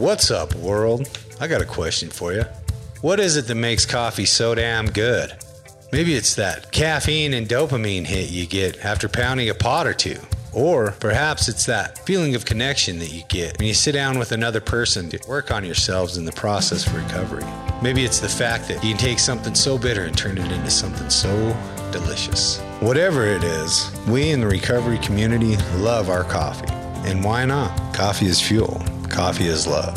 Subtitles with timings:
[0.00, 1.10] What's up, world?
[1.40, 2.44] I got a question for you.
[3.02, 5.36] What is it that makes coffee so damn good?
[5.92, 10.16] Maybe it's that caffeine and dopamine hit you get after pounding a pot or two.
[10.54, 14.32] Or perhaps it's that feeling of connection that you get when you sit down with
[14.32, 17.44] another person to work on yourselves in the process of recovery.
[17.82, 20.70] Maybe it's the fact that you can take something so bitter and turn it into
[20.70, 21.54] something so
[21.92, 22.58] delicious.
[22.80, 26.72] Whatever it is, we in the recovery community love our coffee.
[27.06, 27.94] And why not?
[27.94, 29.94] Coffee is fuel, coffee is love,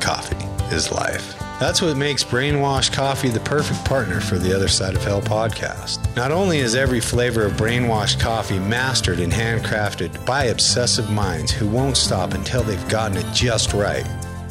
[0.00, 1.38] coffee is life.
[1.60, 6.14] That's what makes Brainwash Coffee the perfect partner for the Other Side of Hell podcast.
[6.16, 11.68] Not only is every flavor of Brainwash Coffee mastered and handcrafted by obsessive minds who
[11.68, 14.04] won't stop until they've gotten it just right,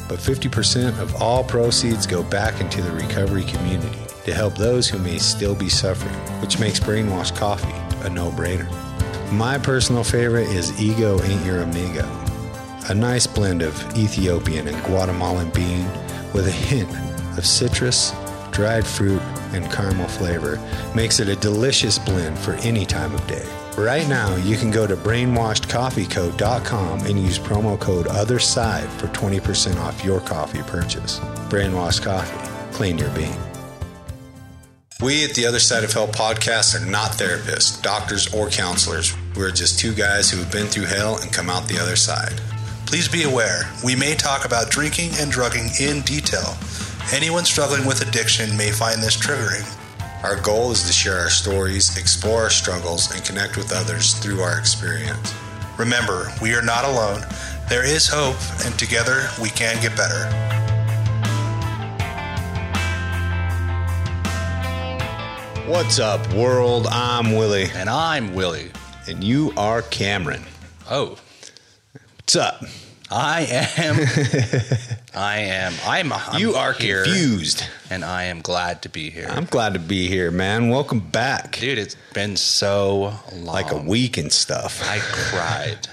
[0.08, 4.98] but 50% of all proceeds go back into the recovery community to help those who
[4.98, 7.74] may still be suffering, which makes Brainwash Coffee
[8.06, 8.70] a no brainer.
[9.32, 12.04] My personal favorite is Ego Ain't Your Amigo,
[12.88, 15.86] a nice blend of Ethiopian and Guatemalan bean
[16.32, 16.88] with a hint
[17.38, 18.12] of citrus,
[18.50, 20.58] dried fruit, and caramel flavor
[20.94, 23.46] makes it a delicious blend for any time of day.
[23.76, 30.04] Right now, you can go to brainwashedcoffeeco.com and use promo code OTHERSIDE for 20% off
[30.04, 31.18] your coffee purchase.
[31.48, 32.50] Brainwashed Coffee.
[32.72, 33.36] Clean your bean.
[35.02, 39.14] We at the Other Side of Hell podcast are not therapists, doctors, or counselors.
[39.34, 42.40] We're just two guys who have been through hell and come out the other side.
[42.86, 46.54] Please be aware, we may talk about drinking and drugging in detail.
[47.12, 49.66] Anyone struggling with addiction may find this triggering.
[50.22, 54.40] Our goal is to share our stories, explore our struggles, and connect with others through
[54.40, 55.34] our experience.
[55.78, 57.22] Remember, we are not alone.
[57.68, 60.30] There is hope, and together we can get better.
[65.66, 66.86] What's up, world?
[66.90, 68.70] I'm Willie, And I'm Willie.
[69.08, 70.42] and you are Cameron.
[70.90, 71.16] Oh,
[72.24, 72.64] What's up?
[73.10, 73.42] I
[73.76, 73.96] am.
[75.14, 75.74] I am.
[75.84, 76.10] I'm.
[76.10, 77.62] I'm you are here, confused.
[77.90, 79.26] and I am glad to be here.
[79.28, 80.70] I'm glad to be here, man.
[80.70, 81.58] Welcome back.
[81.58, 83.44] Dude, it's been so long.
[83.44, 84.80] Like a week and stuff.
[84.88, 85.86] I cried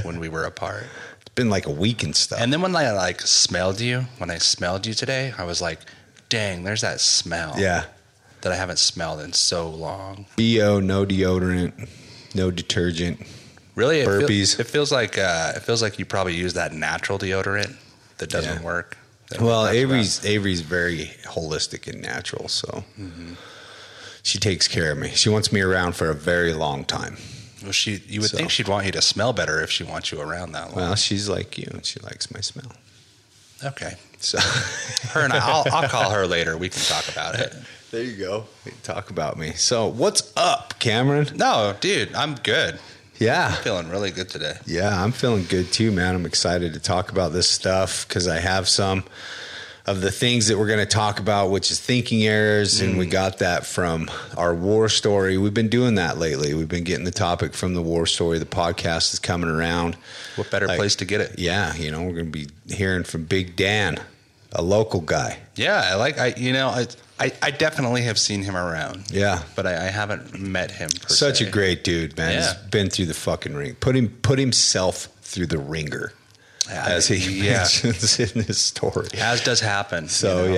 [0.04, 0.86] when we were apart,
[1.20, 2.40] It's been like a week and stuff.
[2.40, 5.78] and then when I like smelled you, when I smelled you today, I was like,
[6.28, 7.84] "Dang, there's that smell." yeah.
[8.40, 10.26] that I haven't smelled in so long.
[10.36, 11.88] BO, no deodorant,
[12.34, 13.20] no detergent.
[13.76, 14.58] Really, it, feel- Burpees.
[14.58, 17.76] it feels like uh, it feels like you probably use that natural deodorant
[18.18, 18.64] that doesn't Yeah.
[18.64, 18.96] work.
[19.30, 23.34] That Well, Avery's Avery's very holistic and natural, so Mm-hmm.
[24.22, 25.10] she takes care of me.
[25.10, 27.16] She wants me around for a very long time.
[27.62, 30.10] Well, she you would So- think she'd want you to smell better if she wants
[30.12, 30.76] you around that long.
[30.76, 32.72] Well, she's like you, and she likes my smell.
[33.64, 33.94] okay.
[34.20, 34.38] So
[35.12, 36.56] Her and I, I'll, I'll call her later.
[36.56, 37.54] We can talk about it.
[37.90, 38.46] there you go.
[38.82, 39.52] Talk about me.
[39.52, 41.28] So what's up, Cameron?
[41.36, 42.78] No, dude, I'm good.
[43.18, 44.58] Yeah, I'm Feeling really good today.
[44.66, 46.14] yeah, I'm feeling good too, man.
[46.14, 49.04] I'm excited to talk about this stuff because I have some
[49.86, 53.06] of the things that we're going to talk about, which is thinking errors, and we
[53.06, 53.10] mm.
[53.10, 55.38] got that from our war story.
[55.38, 56.54] We've been doing that lately.
[56.54, 58.38] We've been getting the topic from the war story.
[58.40, 59.96] The podcast is coming around.
[60.34, 61.38] What better Like- place to get it?
[61.38, 64.00] Yeah, you know, we're going to be hearing from Big Dan,
[64.52, 65.38] a local guy.
[65.54, 66.86] Yeah, I like I you know I
[67.18, 69.10] I, I definitely have seen him around.
[69.10, 69.42] Yeah.
[69.54, 70.90] but I, I haven't met him.
[71.08, 71.46] Such se.
[71.46, 72.32] a great dude, man.
[72.32, 72.40] Yeah.
[72.40, 73.74] He's been through the fucking ring.
[73.76, 76.12] Put him put himself through the ringer,
[76.70, 77.16] as he
[77.46, 77.58] yeah.
[77.58, 79.08] mentions in his story.
[79.18, 80.08] as does happen.
[80.08, 80.54] So you know?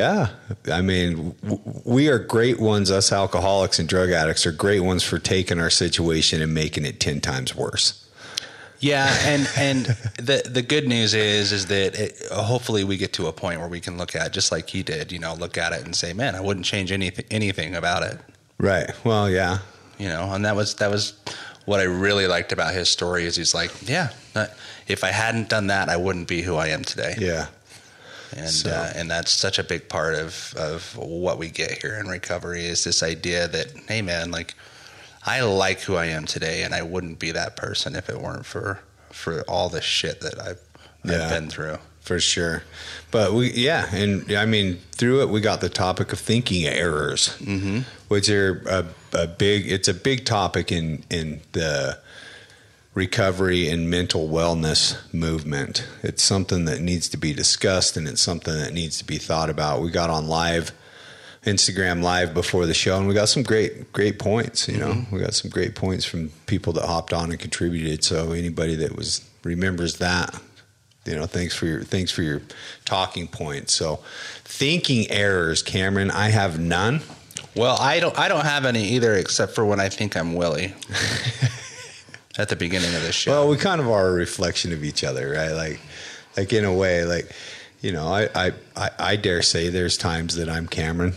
[0.67, 2.91] yeah, I mean, w- we are great ones.
[2.91, 6.99] Us alcoholics and drug addicts are great ones for taking our situation and making it
[7.01, 8.05] ten times worse.
[8.81, 13.27] Yeah, and and the the good news is is that it, hopefully we get to
[13.27, 15.73] a point where we can look at just like he did, you know, look at
[15.73, 18.19] it and say, man, I wouldn't change anything anything about it,
[18.59, 18.91] Right.
[19.05, 19.59] Well, yeah.
[19.99, 20.33] you know.
[20.33, 21.15] And that was that was
[21.65, 24.11] what I really liked about his story is he's like, yeah,
[24.87, 27.15] if I hadn't done that, I wouldn't be who I am today.
[27.19, 27.49] Yeah.
[28.37, 31.97] and So- uh, and that's such a big part of of what we get here
[31.99, 34.55] in recovery is this idea that hey man like
[35.29, 38.47] I like who I am today and I wouldn't be that person if it weren't
[38.47, 38.81] for
[39.11, 40.61] for all the shit that I've,
[41.05, 41.25] Yeah.
[41.25, 42.63] I've been through For sure.
[43.11, 43.87] But we, yeah.
[43.93, 47.81] And I mean, through it, we got the topic of thinking errors, mm-hmm.
[48.09, 51.99] which are a, a big, it's a big topic in, in the
[52.95, 55.87] recovery and mental wellness movement.
[56.03, 59.51] It's something that needs to be discussed and it's something that needs to be thought
[59.51, 59.83] about.
[59.83, 60.73] We got on live,
[61.45, 64.69] Instagram live before the show, and we got some great, great points.
[64.69, 65.15] You know, mm-hmm.
[65.15, 68.05] we got some great points from people that hopped on and contributed.
[68.05, 70.41] So anybody that was remembers that,
[71.05, 72.43] you know, thanks for your thanks for your
[72.85, 73.75] talking points.
[73.75, 74.01] So
[74.45, 77.01] thinking errors, Cameron, I have none.
[77.55, 80.75] well I don't I don't have any either except for when I think I'm Willie
[82.39, 85.03] at the beginning of the show Well, we kind of are a reflection of each
[85.05, 85.53] other, right?
[85.53, 85.81] Like,
[86.37, 87.31] like in a way, like
[87.81, 91.15] you know, I, I, I, I dare say there's times that I'm Cameron,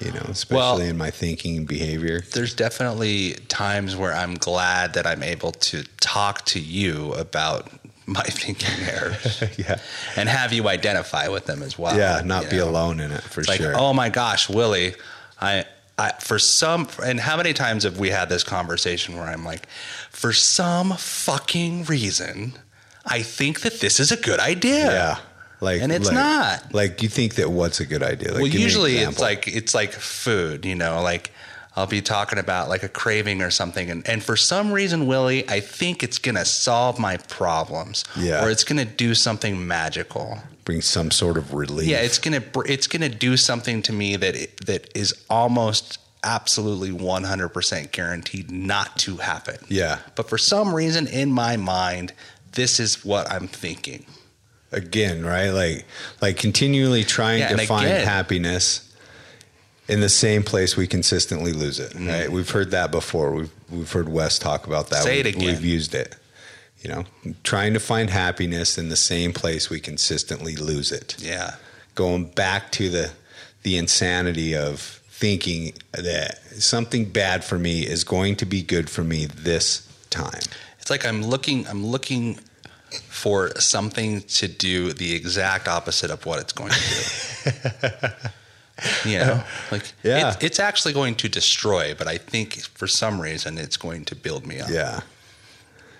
[0.00, 2.22] you know, especially Well- in my thinking and behavior.
[2.32, 7.70] There's definitely times where I'm glad that I'm able to talk to you about
[8.06, 9.78] my thinking errors yeah.
[10.16, 11.96] and have you identify with them as well.
[11.96, 12.20] Yeah.
[12.24, 12.68] Not be know?
[12.68, 13.72] alone in it for It's like, sure.
[13.76, 14.94] oh my gosh, Willie,
[15.40, 15.64] I,
[15.98, 19.66] I, for some, and how many times have we had this conversation where I'm like,
[20.10, 22.54] for some fucking reason,
[23.06, 24.90] I think that this is a good idea.
[24.92, 25.18] yeah.
[25.64, 26.74] Like, And it's like- not.
[26.74, 28.28] Like, you think that what's a good idea?
[28.32, 31.30] Like, well, give me an usually it's like it's like food, you know, like
[31.76, 35.48] I'll be talking about like a craving or something, and, and for some reason, Willie,
[35.48, 38.44] I think it's gonna solve my problems, Yeah.
[38.44, 40.38] or it's gonna do something magical.
[40.64, 41.86] bring some sort of relief.
[41.88, 44.34] Yeah, it's gonna it's gonna do something to me that
[44.66, 49.56] that is almost absolutely 100% guaranteed not to happen.
[49.68, 49.98] yeah.
[50.14, 52.12] But for some reason in my mind,
[52.52, 54.06] this is what I'm thinking.
[54.74, 55.50] Again, right?
[55.50, 55.86] Like
[56.20, 58.92] like continually trying Yeah, to find again- happiness
[59.88, 61.92] in the same place we consistently lose it.
[61.92, 62.08] Mm-hmm.
[62.08, 62.32] Right?
[62.32, 63.32] We've heard that before.
[63.32, 65.02] We've we've heard Wes talk about that.
[65.02, 65.46] Say it we've, again.
[65.48, 66.16] We've used it.
[66.80, 67.04] You know,
[67.44, 71.16] trying to find happiness in the same place we consistently lose it.
[71.18, 71.54] Yeah.
[71.94, 73.12] Going back to the
[73.62, 79.02] the insanity of thinking that something bad for me is going to be good for
[79.02, 80.42] me this time.
[80.80, 82.38] It's like I'm looking I'm looking
[83.08, 88.08] for something to do the exact opposite of what it's going to do.
[89.10, 90.30] you know, like Yeah.
[90.32, 94.14] it, it's actually going to destroy, but I think for some reason it's going to
[94.16, 94.68] build me up.
[94.70, 95.00] Yeah.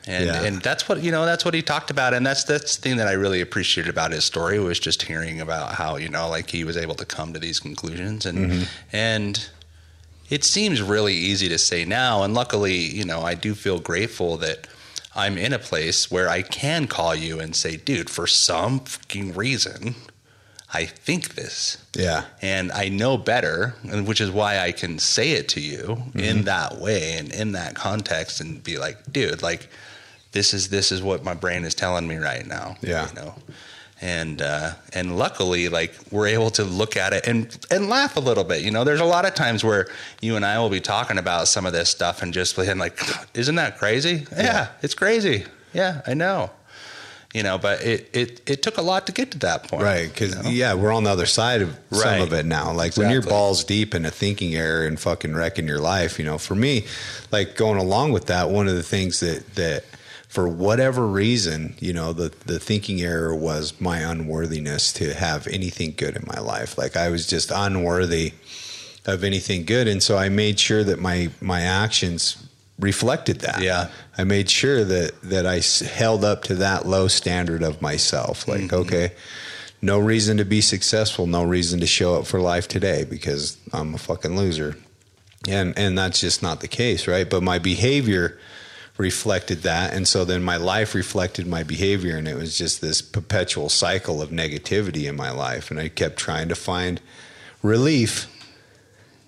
[0.06, 0.42] And Yeah.
[0.42, 1.24] and that's what you know.
[1.24, 4.12] That's what he talked about, and that's that's the thing that I really appreciated about
[4.12, 7.32] his story was just hearing about how you know like he was able to come
[7.32, 8.62] to these conclusions, and Mm-hmm.
[8.92, 9.48] and
[10.28, 12.22] it seems really easy to say now.
[12.22, 14.66] And luckily, you know, I do feel grateful that
[15.16, 19.34] I'm in a place where I can call you and say, dude, for some fucking
[19.34, 19.94] reason,
[20.72, 22.24] I think this Yeah.
[22.42, 26.18] and I know better, and which is why I can say it to you Mm-hmm.
[26.20, 29.68] in that way and in that context, and be like, dude, like
[30.32, 32.76] this is this is what my brain is telling me right now.
[32.82, 33.08] Yeah.
[33.08, 33.34] you know,
[34.04, 38.20] and uh, and luckily, like we're able to look at it and and laugh a
[38.20, 38.60] little bit.
[38.60, 39.88] You know, there's a lot of times where
[40.20, 43.00] you and I will be talking about some of this stuff and just being like,
[43.32, 44.26] isn't that crazy?
[44.30, 45.46] Yeah, it's crazy.
[45.72, 46.50] Yeah, I know.
[47.32, 49.82] You know, but it, it, it took a lot to get to that point.
[49.82, 50.50] Right, because you know?
[50.50, 52.72] yeah, we're on the other side of some of it now.
[52.72, 56.24] Like when you're balls deep in a thinking error and fucking wrecking your life, you
[56.24, 56.38] know.
[56.38, 56.86] For me,
[57.32, 59.84] like going along with that, one of the things that that
[60.34, 65.94] for whatever reason, you know, the the thinking error was my unworthiness to have anything
[65.96, 66.76] good in my life.
[66.76, 68.32] Like I was just unworthy
[69.06, 72.36] of anything good, and so I made sure that my my actions
[72.80, 73.62] reflected that.
[73.62, 73.90] Yeah.
[74.18, 78.48] I made sure that that I held up to that low standard of myself.
[78.48, 78.74] Like, Mm-hmm.
[78.82, 79.12] okay,
[79.80, 83.94] no reason to be successful, no reason to show up for life today because I'm
[83.94, 84.76] a fucking loser.
[85.48, 87.30] And and that's just not the case, right?
[87.30, 88.36] But my behavior
[88.96, 93.02] reflected that and so then my life reflected my behavior and it was just this
[93.02, 97.00] perpetual cycle of negativity in my life and I kept trying to find
[97.62, 98.28] relief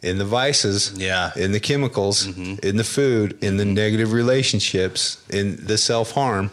[0.02, 1.32] in the vices, Yeah.
[1.34, 2.64] in the chemicals, Mm-hmm.
[2.64, 6.50] in the food, in the negative relationships, in the self harm,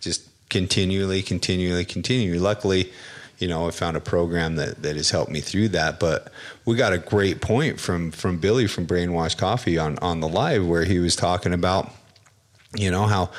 [0.00, 2.38] just continually, continually, continually.
[2.38, 2.90] Luckily,
[3.38, 5.98] you know, I found a program that, that has helped me through that.
[6.00, 6.32] But
[6.64, 10.64] we got a great point from from Billy from Brainwash Coffee on on the live
[10.66, 11.90] where he was talking about,
[12.74, 13.30] you know, how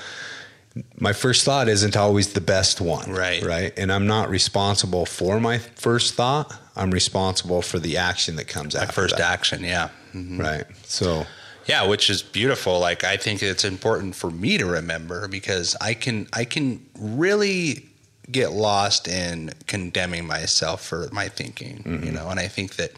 [0.99, 3.11] my first thought isn't always the best one.
[3.11, 3.43] Right.
[3.43, 3.73] Right.
[3.77, 6.53] And I'm not responsible for my first thought.
[6.75, 9.31] I'm responsible for the action that comes My after first that.
[9.31, 9.89] action, yeah.
[10.13, 10.39] Mhm.
[10.39, 10.65] Right.
[10.85, 11.25] So
[11.67, 12.79] Yeah, which is beautiful.
[12.79, 17.85] Like I think it's important for me to remember because I can I can really
[18.31, 22.29] get lost in condemning myself for my thinking, you know.
[22.29, 22.91] And I think that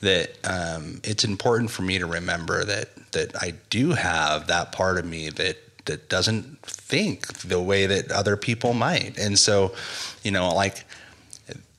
[0.00, 4.98] that um, it's important for me to remember that that I do have that part
[4.98, 9.18] of me that that doesn't think the way that other people might.
[9.18, 9.74] And so,
[10.22, 10.84] you know, like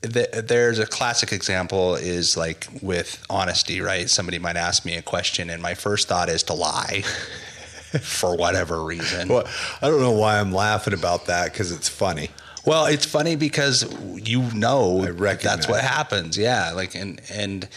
[0.01, 4.09] th- there's a classic example is like with honesty, right?
[4.09, 7.01] Somebody might ask me a question, and my first thought is to lie
[8.01, 9.27] for whatever reason.
[9.27, 9.47] Well,
[9.81, 12.29] I don't know why I'm laughing about that because it's funny.
[12.65, 16.37] Well, it's funny because you know that's what happens.
[16.37, 17.67] Yeah, like and and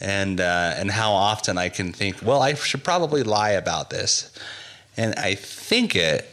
[0.00, 4.30] and uh, and how often I can think, well, I should probably lie about this,
[4.96, 6.28] and I think it,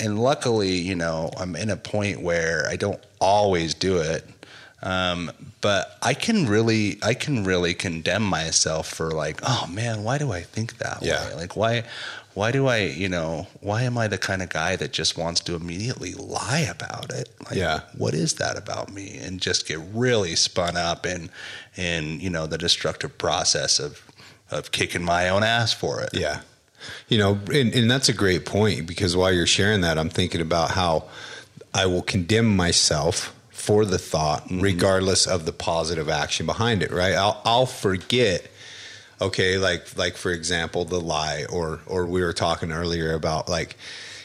[0.00, 4.24] and luckily, you know, I'm in a point where I don't always do it.
[4.84, 10.18] Um, but I can really, I can really condemn myself for like, oh man, why
[10.18, 11.24] do I think that Yeah.
[11.28, 11.34] way?
[11.36, 11.84] Like, why,
[12.34, 15.40] why do I, you know, why am I the kind of guy that just wants
[15.42, 17.28] to immediately lie about it?
[17.44, 17.80] Like, Yeah.
[17.96, 19.18] what is that about me?
[19.18, 21.30] And just get really spun up in,
[21.76, 24.00] in you know, the destructive process of,
[24.50, 26.10] of kicking my own ass for it.
[26.12, 26.40] Yeah.
[27.08, 30.40] You know, and, and that's a great point because while you're sharing that, I'm thinking
[30.40, 31.04] about how
[31.74, 34.60] I will condemn myself for the thought, mm-hmm.
[34.60, 37.14] regardless of the positive action behind it, right?
[37.14, 38.50] I'll, I'll forget,
[39.22, 43.76] okay, like, like for example, the lie, or, or we were talking earlier about like,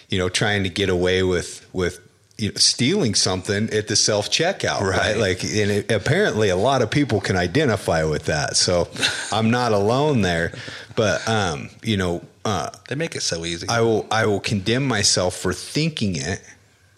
[0.09, 1.99] you know, trying to get away with, with,
[2.37, 4.97] you know, stealing something at the self checkout, right.
[4.97, 5.17] Right.
[5.17, 8.55] Like, and it, apparently a lot of people can identify with that.
[8.55, 8.87] So
[9.31, 10.53] I'm not alone there.
[10.95, 13.67] But, um, you know, uh, They make it so easy.
[13.69, 16.41] I will I will condemn myself for thinking it,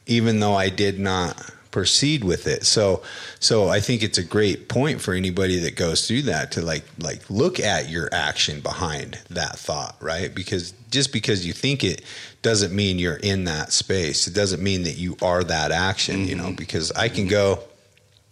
[0.05, 1.35] even though I did not
[1.71, 2.65] proceed with it.
[2.65, 3.03] So
[3.39, 6.83] so I think it's a great point for anybody that goes through that to like
[6.99, 10.33] like look at your action behind that thought, right?
[10.33, 12.03] Because just because you think it
[12.41, 14.27] doesn't mean you're in that space.
[14.27, 16.55] It doesn't mean that you are that action, you know, mm-hmm.
[16.55, 17.63] because I can go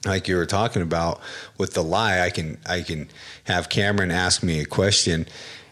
[0.05, 1.19] like you were talking about
[1.57, 3.09] with the lie, I can I can
[3.45, 5.27] have Cameron ask me a question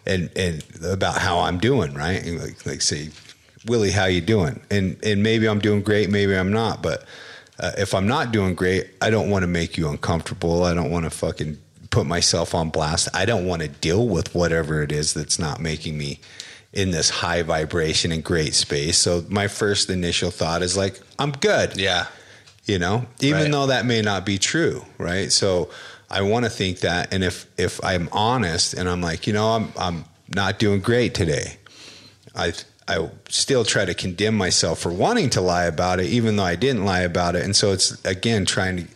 [0.05, 2.23] and and about how I'm doing, right?
[2.23, 3.09] And like like say,
[3.65, 4.61] Willie, how you doing?
[4.69, 7.05] And and maybe I'm doing great, maybe I'm not, but
[7.59, 10.63] uh, if I'm not doing great, I don't want to make you uncomfortable.
[10.63, 11.57] I don't want to fucking
[11.89, 13.07] put myself on blast.
[13.13, 16.19] I don't want to deal with whatever it is that's not making me
[16.73, 18.97] in this high vibration and great space.
[18.97, 22.07] So my first initial thought is like, I'm good yeah.
[22.65, 23.51] you know even Right.
[23.51, 25.69] though that may not be true right so
[26.09, 29.47] i want to think that and if if i'm honest and i'm like you know
[29.55, 30.03] i'm i'm
[30.35, 31.57] not doing great today
[32.35, 32.51] i
[32.87, 36.55] i still try to condemn myself for wanting to lie about it even though i
[36.55, 38.87] didn't lie about it and so it's again trying to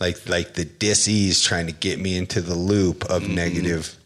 [0.00, 3.96] like like the dis-ease trying to get me into the loop of negative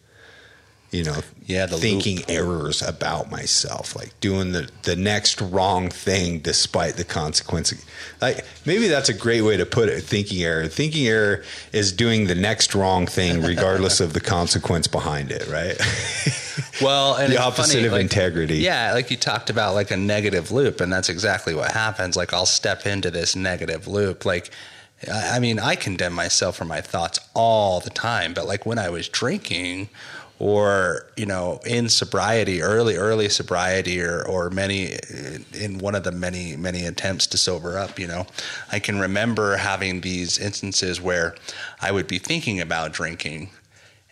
[0.91, 1.32] you know Mm-hmm.
[1.47, 2.31] Yeah, the thinking loop.
[2.31, 7.75] errors about myself like doing the the next wrong thing despite the consequence
[8.21, 12.27] like maybe that's a great way to put it thinking error thinking error is doing
[12.29, 15.77] the next wrong thing regardless of the consequence behind it right
[16.81, 18.59] Well, and The opposite funny, of like- integrity.
[18.59, 22.17] Yeah, like you talked about, like a negative loop, and that's exactly what happens.
[22.17, 24.25] Like I'll step into this negative loop.
[24.25, 24.51] Like,
[25.11, 28.91] I mean, I condemn myself for my thoughts all the time, but like when I
[28.91, 29.89] was drinking.
[30.45, 34.99] Or you know, in sobriety, early early sobriety, or or many
[35.55, 38.27] in one of the many many attempts to sober up, you know,
[38.73, 41.37] I can remember having these instances where
[41.81, 43.51] I would be thinking about drinking,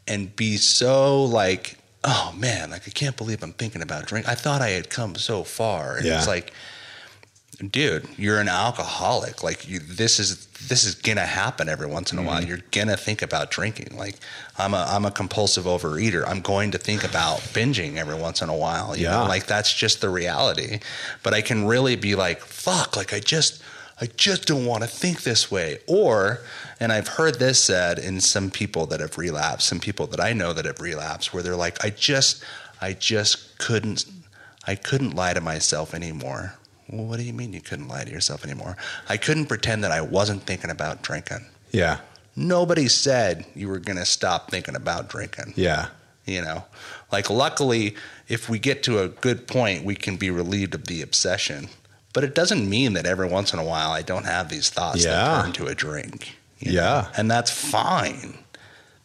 [0.07, 4.29] and be so like, oh man, like I can't believe I'm thinking about drink.
[4.29, 6.19] I thought I had come so far, and Yeah.
[6.19, 6.53] it's like,
[7.73, 9.43] dude, you're an alcoholic.
[9.43, 12.29] Like you, this is this is gonna happen every once in a Mm-hmm.
[12.31, 12.45] while.
[12.45, 13.97] You're gonna think about drinking.
[13.97, 14.17] Like
[14.59, 16.25] I'm a I'm a compulsive overeater.
[16.27, 18.97] I'm going to think about binging every once in a while.
[18.97, 19.19] You Yeah.
[19.21, 20.81] know, like that's just the reality.
[21.23, 23.63] But I can really be like, fuck, like I just.
[24.03, 25.81] I just don't want to think this way.
[25.87, 26.39] Or,
[26.81, 30.33] and I've heard this said in some people that have relapsed, some people that I
[30.33, 32.43] know that have relapsed, where they're like, I just,
[32.81, 34.07] I just couldn't,
[34.67, 36.55] I couldn't lie to myself anymore.
[36.93, 38.77] Well, what do you mean you couldn't lie to yourself anymore?
[39.09, 41.47] I couldn't pretend that I wasn't thinking about drinking.
[41.73, 41.99] yeah
[42.37, 45.89] Nobody said you were going to stop thinking about drinking yeah
[46.27, 46.65] you know
[47.11, 47.97] like luckily
[48.29, 51.69] if we get to a good point we can be relieved of the obsession
[52.13, 55.03] but it doesn't mean that every once in a while i don't have these thoughts
[55.05, 55.11] Yeah.
[55.13, 56.81] that turn to a drink you know?
[56.81, 57.09] Yeah.
[57.17, 58.39] and that's fine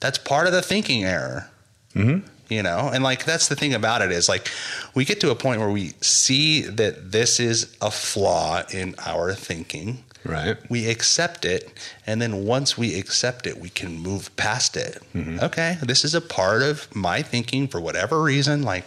[0.02, 1.50] that's part of the thinking error
[1.96, 2.24] Mhm.
[2.50, 2.90] You know?
[2.94, 4.50] And like that's the thing about it is like
[4.94, 9.34] we get to a point where we see that this is a flaw in our
[9.34, 10.04] thinking.
[10.24, 10.58] Right.
[10.70, 11.72] We accept it
[12.08, 15.02] and then once we accept it we can move past it.
[15.14, 15.40] Mm-hmm.
[15.42, 18.86] Okay this is a part of my thinking for whatever reason like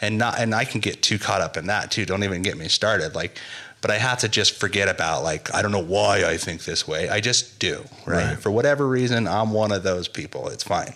[0.00, 2.56] and not and i can get too caught up in that too don't even get
[2.56, 3.36] me started like
[3.82, 6.88] but i have to just forget about like i don't know why i think this
[6.88, 8.38] way i just do right, Right.
[8.38, 10.94] for whatever reason i'm one of those people it's fine.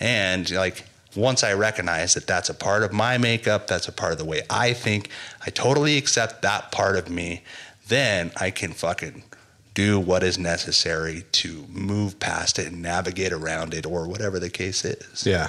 [0.00, 0.84] And like
[1.18, 4.24] once I recognize that that's a part of my makeup, that's a part of the
[4.24, 5.10] way I think,
[5.44, 7.42] I totally accept that part of me,
[7.88, 9.24] then I can fucking
[9.74, 14.50] do what is necessary to move past it and navigate around it or whatever the
[14.50, 15.24] case is.
[15.24, 15.48] yeah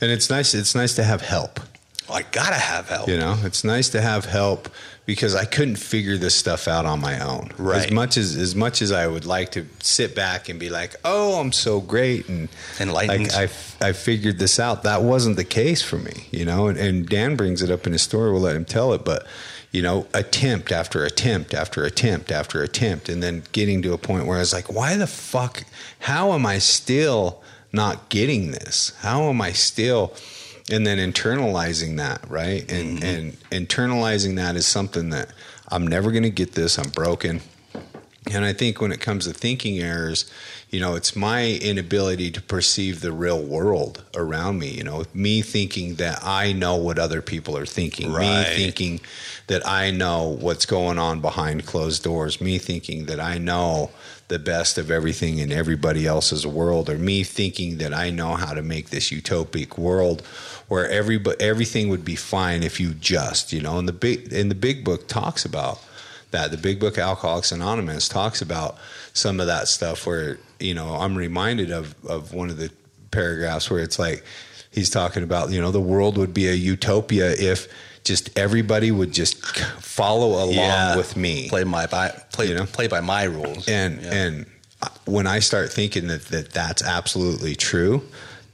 [0.00, 1.60] and it's nice it's nice to have help
[2.08, 3.08] oh, I gotta have help.
[3.08, 4.68] You know, it's nice to have help
[5.06, 7.52] because I couldn't figure this stuff out on my own.
[7.56, 7.86] Right.
[7.86, 10.96] As much as as much as I would like to sit back and be like,
[11.04, 12.48] "Oh, I'm so great," and
[12.80, 13.32] Enlightened.
[13.32, 14.82] like I I figured this out.
[14.82, 16.26] That wasn't the case for me.
[16.32, 18.32] You know, and, and Dan brings it up in his story.
[18.32, 19.26] We'll let him tell it, but
[19.70, 24.26] you know, attempt after attempt after attempt after attempt, and then getting to a point
[24.26, 25.64] where I was like, why the fuck?
[26.00, 28.92] How am I still not getting this?
[29.00, 30.14] How am I still?
[30.70, 32.70] And then internalizing that, right?
[32.70, 33.50] And mm-hmm.
[33.52, 35.30] and internalizing that is something that
[35.68, 36.78] I'm never going to get this.
[36.78, 37.40] I'm broken.
[38.32, 40.28] And I think when it comes to thinking errors,
[40.70, 44.68] you know, it's my inability to perceive the real world around me.
[44.68, 48.48] You know, me thinking that I know what other people are thinking, Right.
[48.48, 49.00] me thinking
[49.46, 53.90] that I know what's going on behind closed doors, me thinking that I know
[54.26, 58.54] the best of everything in everybody else's world, or me thinking that I know how
[58.54, 60.22] to make this utopic world
[60.68, 64.50] where every everything would be fine if you just, you know, and the big and
[64.50, 65.80] the big book talks about
[66.32, 68.76] that the big book alcoholics anonymous talks about
[69.12, 72.68] some of that stuff where you know i'm reminded of of one of the
[73.12, 74.24] paragraphs where it's like
[74.72, 77.68] he's talking about you know the world would be a utopia if
[78.02, 79.44] just everybody would just
[79.80, 82.66] follow along with me Play my by play You know?
[82.66, 83.68] play by my rules.
[83.68, 84.12] and Yeah.
[84.14, 84.46] and
[84.82, 88.02] uh, when I start thinking that, that that's absolutely true,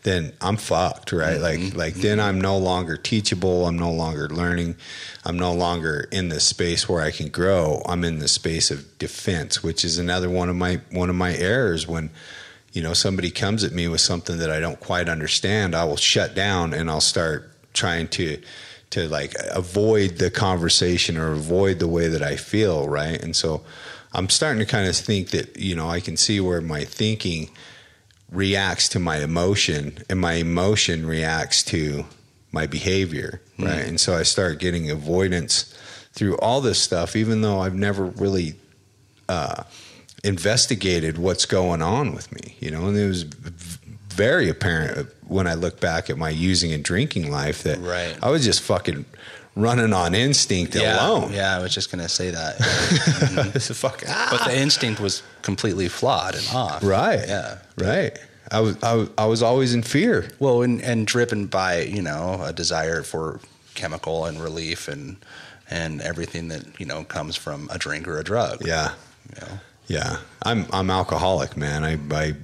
[0.03, 1.39] then I'm fucked, right?
[1.39, 1.77] Mm-hmm.
[1.77, 3.67] Like like then I'm no longer teachable.
[3.67, 4.77] I'm no longer learning.
[5.25, 7.83] I'm no longer in the space where I can grow.
[7.87, 11.37] I'm in the space of defense, which is another one of my one of my
[11.37, 12.11] errors when
[12.73, 15.97] you know somebody comes at me with something that I don't quite understand, I will
[15.97, 18.43] shut down and I'll start trying to
[18.91, 23.21] to like avoid the conversation or avoid the way that I feel, right?
[23.23, 23.63] And so
[24.13, 27.51] I'm starting to kind of think that, you know, I can see where my thinking
[28.33, 32.07] reacts to my emotion and my emotion reacts to
[32.51, 33.87] my behavior, right?
[33.87, 35.73] And so I start getting avoidance
[36.13, 38.55] through all this stuff, even though I've never really
[39.29, 39.65] uh,
[40.25, 45.55] investigated what's going on with me, you know, and it was very apparent when I
[45.55, 48.17] look back at my using and drinking life that Right.
[48.23, 49.05] I was just fucking
[49.55, 51.33] running on instinct yeah, alone.
[51.33, 52.57] yeah, I was just gonna say that.
[53.75, 54.29] Fuck, ah.
[54.31, 56.83] but the instinct was completely flawed and off.
[56.83, 57.59] right, Yeah.
[57.77, 58.19] right.
[58.51, 60.29] I was, I was I was always in fear.
[60.39, 63.41] Well, and, and driven by you know a desire for
[63.75, 65.17] chemical and relief and
[65.71, 68.67] and everything that you know comes from a drink or a drug.
[68.67, 68.93] Yeah,
[69.35, 69.53] You know?
[69.87, 70.17] yeah.
[70.43, 71.83] I'm I'm alcoholic, man.
[71.85, 72.35] I, I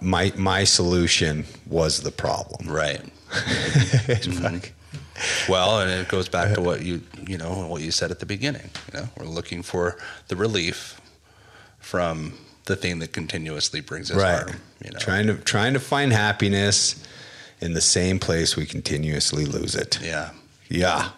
[0.00, 2.68] my my solution was the problem.
[2.70, 3.02] Right.
[4.08, 4.60] It's funny.
[5.48, 8.26] Well, and it goes back to what you you know what you said at the
[8.26, 8.70] beginning.
[8.92, 9.96] You know, we're looking for
[10.28, 11.00] the relief
[11.80, 12.34] from
[12.66, 14.42] the thing that continuously brings us right.
[14.42, 14.60] harm.
[14.84, 17.02] You know, Trying to trying to find happiness
[17.60, 19.98] in the same place we continuously lose it.
[20.02, 20.30] yeah.
[20.68, 21.10] Yeah.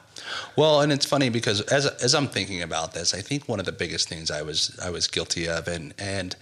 [0.56, 3.66] Well, and it's funny because as as I'm thinking about this, I think one of
[3.66, 6.36] the biggest things I was I was guilty of, and and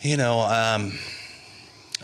[0.00, 0.98] you know, um,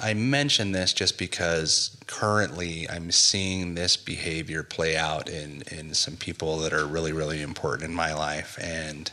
[0.01, 6.17] I mention this just because currently I'm seeing this behavior play out in in some
[6.17, 9.11] people that are really really important in my life, and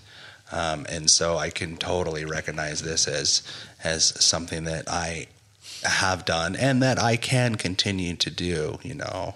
[0.51, 3.43] um, and so I can totally recognize this as
[3.83, 5.27] as something that I
[5.83, 8.79] have done and that I can continue to do.
[8.83, 9.35] You know,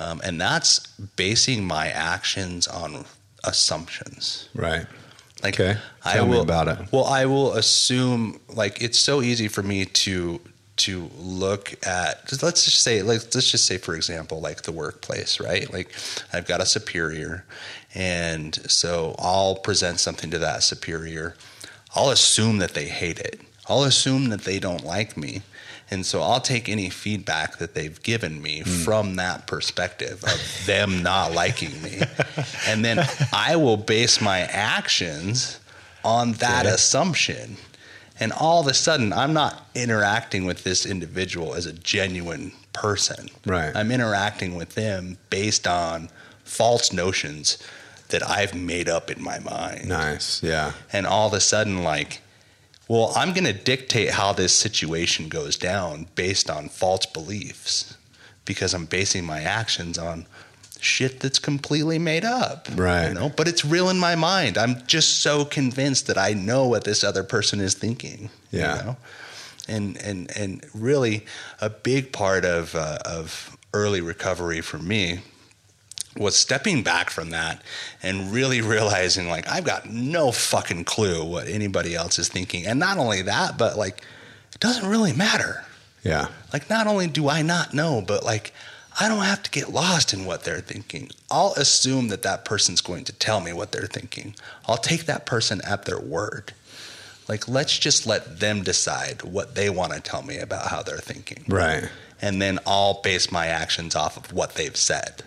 [0.00, 3.04] um, and that's basing my actions on
[3.44, 4.48] assumptions.
[4.54, 4.86] Right.
[5.42, 5.78] Like Okay.
[6.04, 6.78] I Tell me will, about it.
[6.90, 10.40] Well, I will assume like it's so easy for me to
[10.78, 15.40] to look at let's just say like let's just say for example like the workplace
[15.40, 15.92] right like
[16.32, 17.44] i've got a superior
[17.94, 21.34] and so i'll present something to that superior
[21.94, 25.42] i'll assume that they hate it i'll assume that they don't like me
[25.90, 28.70] and so i'll take any feedback that they've given me Hmm.
[28.84, 32.00] from that perspective of them not liking me
[32.66, 35.58] and then i will base my actions
[36.04, 36.74] on that Okay.
[36.74, 37.56] assumption.
[38.20, 43.28] And all of a sudden, I'm not interacting with this individual as a genuine person.
[43.46, 43.74] Right.
[43.74, 46.10] I'm interacting with them based on
[46.44, 47.58] false notions
[48.08, 49.88] that I've made up in my mind.
[49.88, 50.42] Nice.
[50.42, 50.72] Yeah.
[50.92, 52.22] And all of a sudden, like,
[52.88, 57.96] well, I'm going to dictate how this situation goes down based on false beliefs
[58.46, 60.26] because I'm basing my actions on
[60.80, 62.68] shit that's completely made up.
[62.74, 63.08] Right.
[63.08, 64.56] You know, but it's real in my mind.
[64.58, 68.30] I'm just so convinced that I know what this other person is thinking.
[68.50, 68.76] Yeah.
[68.76, 68.96] You know?
[69.68, 71.26] And and and really
[71.60, 75.20] a big part of uh, of early recovery for me
[76.16, 77.62] was stepping back from that
[78.02, 82.66] and really realizing like I've got no fucking clue what anybody else is thinking.
[82.66, 84.02] And not only that, but like
[84.54, 85.64] it doesn't really matter.
[86.02, 86.28] Yeah.
[86.52, 88.52] Like not only do I not know, but like
[89.00, 91.10] I don't have to get lost in what they're thinking.
[91.30, 94.34] I'll assume that that person's going to tell me what they're thinking.
[94.66, 96.52] I'll take that person at their word.
[97.28, 100.98] Like let's just let them decide what they want to tell me about how they're
[100.98, 101.44] thinking.
[101.46, 101.88] Right.
[102.20, 105.22] And then I'll base my actions off of what they've said.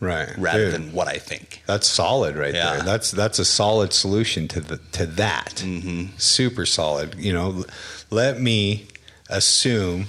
[0.00, 0.36] Right.
[0.36, 0.74] rather Dude.
[0.74, 1.62] than what I think.
[1.66, 2.74] That's solid right Yeah.
[2.76, 2.82] there.
[2.82, 5.62] That's that's a solid solution to the to that.
[5.64, 6.16] Mm-hmm.
[6.18, 7.14] Super solid.
[7.16, 7.64] You know,
[8.10, 8.88] let me
[9.30, 10.06] assume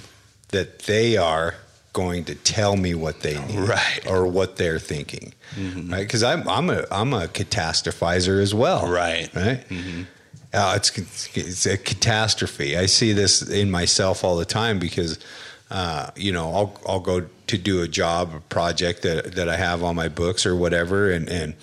[0.48, 1.54] that they are
[1.94, 4.06] going to tell me what they need Right.
[4.06, 5.32] or what they're thinking.
[5.56, 6.00] Right?
[6.00, 8.86] Because I'm I'm a I'm a catastrophizer as well.
[8.86, 9.30] Right.
[9.34, 9.64] Right.
[10.52, 10.90] Uh, it's
[11.36, 12.76] it's a catastrophe.
[12.76, 15.18] I see this in myself all the time because,
[15.70, 19.56] uh, you know, I'll I'll go to do a job, a project that that I
[19.56, 21.54] have on my books or whatever, and and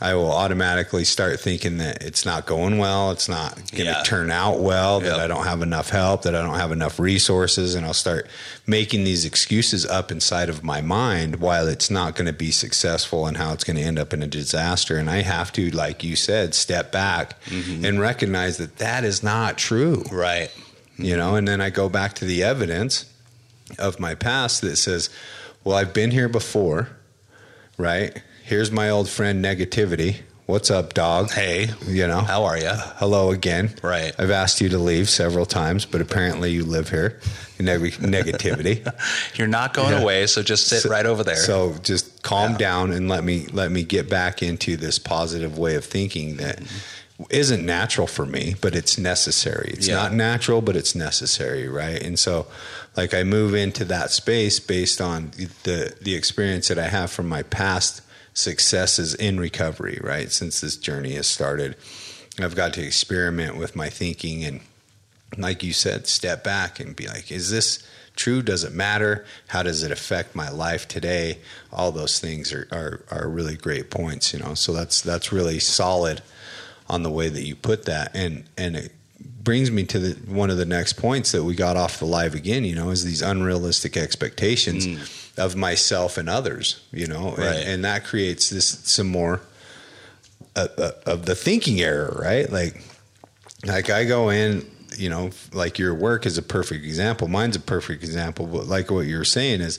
[0.00, 4.02] I will automatically start thinking that it's not going well, it's not going to Yeah.
[4.04, 5.18] turn out well, that Yep.
[5.18, 8.28] I don't have enough help, that I don't have enough resources, and I'll start
[8.64, 13.26] making these excuses up inside of my mind while it's not going to be successful
[13.26, 14.98] and how it's going to end up in a disaster.
[14.98, 17.84] And I have to, like you said, step back mm-hmm.
[17.84, 20.50] and recognize that that is not true Right.
[20.96, 23.04] you know and then i go back to the evidence
[23.78, 25.10] of my past that says
[25.64, 26.88] well i've been here before
[27.76, 32.70] right here's my old friend negativity what's up dog Hey, you know how are you?
[32.96, 34.12] hello again Right.
[34.18, 37.20] i've asked you to leave several times but apparently you live here
[37.60, 38.86] Neg- negativity
[39.38, 40.00] You're not going Yeah.
[40.00, 41.34] away, so just sit So- right over there.
[41.36, 42.58] So just calm Yeah.
[42.58, 46.60] down and let me let me get back into this positive way of thinking that
[47.18, 49.72] not natural for me, but it's necessary.
[49.76, 49.96] It's Yeah.
[49.96, 52.00] not natural, but it's necessary, right?
[52.00, 52.46] And so
[52.96, 55.32] like I move into that space based on
[55.64, 58.02] the the experience that I have from my past
[58.38, 60.30] successes in recovery, right?
[60.30, 61.76] Since this journey has started.
[62.40, 64.60] I've got to experiment with my thinking and
[65.36, 68.40] like you said, step back and be like, is this true?
[68.40, 69.26] Does it matter?
[69.48, 71.38] How does it affect my life today?
[71.72, 74.54] All those things are, are, are really great points, you know.
[74.54, 76.22] So that's that's really solid
[76.88, 78.12] on the way that you put that.
[78.14, 81.76] And and it brings me to the one of the next points that we got
[81.76, 85.27] off the live again, you know, is these unrealistic expectations mm.
[85.38, 87.46] Of myself and others, you know, Right.
[87.56, 89.40] and, and that creates this some more
[90.56, 92.50] uh, uh, of the thinking error, right?
[92.50, 92.82] Like
[93.66, 97.28] like I go in, you know, like your work is a perfect example.
[97.28, 98.46] Mine's a perfect example.
[98.46, 99.78] But like what you're saying is,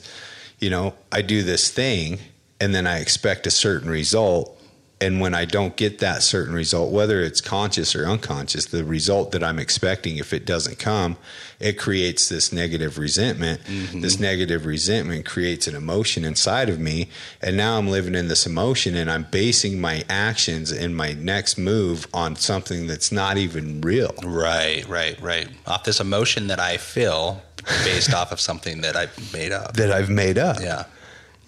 [0.58, 2.18] you know, I do this thing
[2.60, 4.59] and then I expect a certain result.
[5.00, 9.32] And when I don't get that certain result, whether it's conscious or unconscious, the result
[9.32, 11.16] that I'm expecting, if it doesn't come,
[11.58, 13.62] it creates this negative resentment.
[13.64, 14.02] Mm-hmm.
[14.02, 17.08] This negative resentment creates an emotion inside of me.
[17.40, 21.56] And now I'm living in this emotion and I'm basing my actions and my next
[21.56, 24.12] move on something that's not even real.
[24.22, 25.48] right, right, right.
[25.66, 27.42] Off this emotion that I feel
[27.84, 29.74] based off of something that I've made up.
[29.74, 30.60] That I've made up.
[30.60, 30.84] Yeah.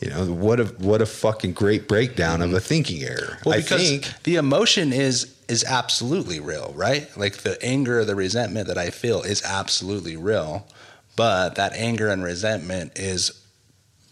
[0.03, 3.39] You know, what a what a fucking great breakdown of a thinking error.
[3.45, 7.09] Well, I think the emotion is is absolutely real, right?
[7.17, 10.67] Like the anger, the resentment that I feel is absolutely real,
[11.15, 13.39] but that anger and resentment is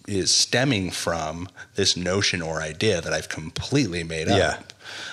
[0.06, 4.38] is stemming from this notion or idea that I've completely made up.
[4.38, 4.58] Yeah.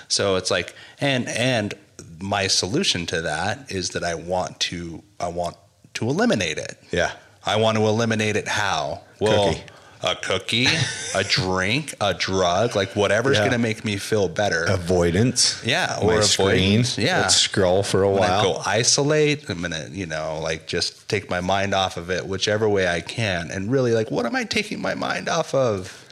[0.07, 1.73] So it's like and and
[2.19, 5.55] my solution to that is that I want to I want
[5.95, 6.77] to eliminate it.
[6.91, 7.13] yeah.
[7.45, 9.01] I want to eliminate it how?
[9.21, 9.63] Well, Cookie.
[10.01, 10.67] A cookie,
[11.15, 13.41] a drink, a drug, like whatever's Yeah.
[13.43, 14.65] going to make me feel better.
[14.65, 15.61] Avoidance.
[15.65, 16.47] Yeah, My or screen.
[16.49, 17.21] avoidance, yeah.
[17.21, 18.43] Let's scroll for a I'm while.
[18.43, 19.49] go isolate.
[19.49, 23.01] I'm gonna, you know, like just take my mind off of it, whichever way I
[23.01, 23.49] can.
[23.51, 26.03] And really, like, what am I taking my mind off of?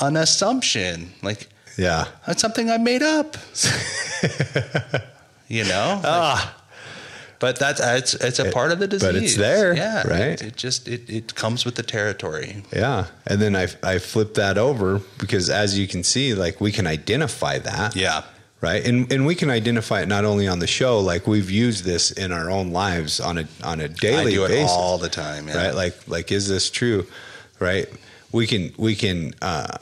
[0.00, 2.06] An assumption, like Yeah.
[2.26, 3.36] that's something I made up.
[5.48, 6.54] you know, Ah.
[7.44, 9.06] But that's it's it's a part of the disease.
[9.06, 10.08] but it's there, yeah.
[10.08, 10.40] right?
[10.40, 12.62] It, it just it, it comes with the territory.
[12.74, 13.08] Yeah.
[13.26, 16.86] And then I I flip that over because as you can see, like we can
[16.86, 17.96] identify that.
[17.96, 18.22] Yeah,
[18.62, 18.82] Right.
[18.86, 22.10] And and we can identify it not only on the show, like we've used this
[22.12, 24.70] in our own lives on a on a daily I do it basis.
[24.70, 25.48] all the time.
[25.48, 25.66] Yeah.
[25.66, 27.06] right like like is this true
[27.60, 27.86] right
[28.32, 29.76] we can we can uh,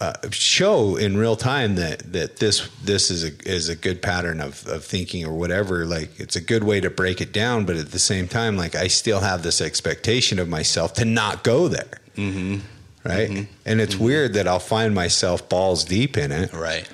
[0.00, 4.40] uh, show in real time that that this this is a is a good pattern
[4.40, 5.86] of, of thinking or whatever.
[5.86, 8.74] Like it's a good way to break it down but at the same time like
[8.74, 12.00] I still have this expectation of myself to not go there.
[12.16, 12.58] Mm-hmm.
[13.04, 13.48] right?
[13.66, 16.52] And it's weird that I'll find myself balls deep in it.
[16.52, 16.88] Right.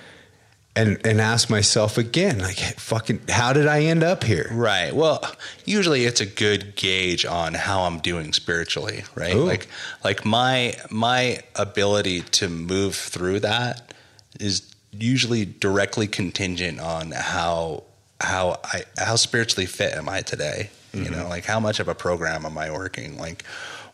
[0.77, 4.95] And and ask myself again like fucking how did I end up here Right.
[4.95, 5.23] Well,
[5.65, 9.35] usually it's a good gauge on how I'm doing spiritually, right?
[9.35, 9.45] Ooh.
[9.45, 9.67] Like
[10.05, 13.95] like my my ability to move through that
[14.39, 17.85] is usually directly contingent on how
[18.21, 20.71] how I how spiritually fit am I today?
[20.93, 21.13] You mm-hmm.
[21.13, 23.19] know, like how much of a program am I working?
[23.19, 23.45] Like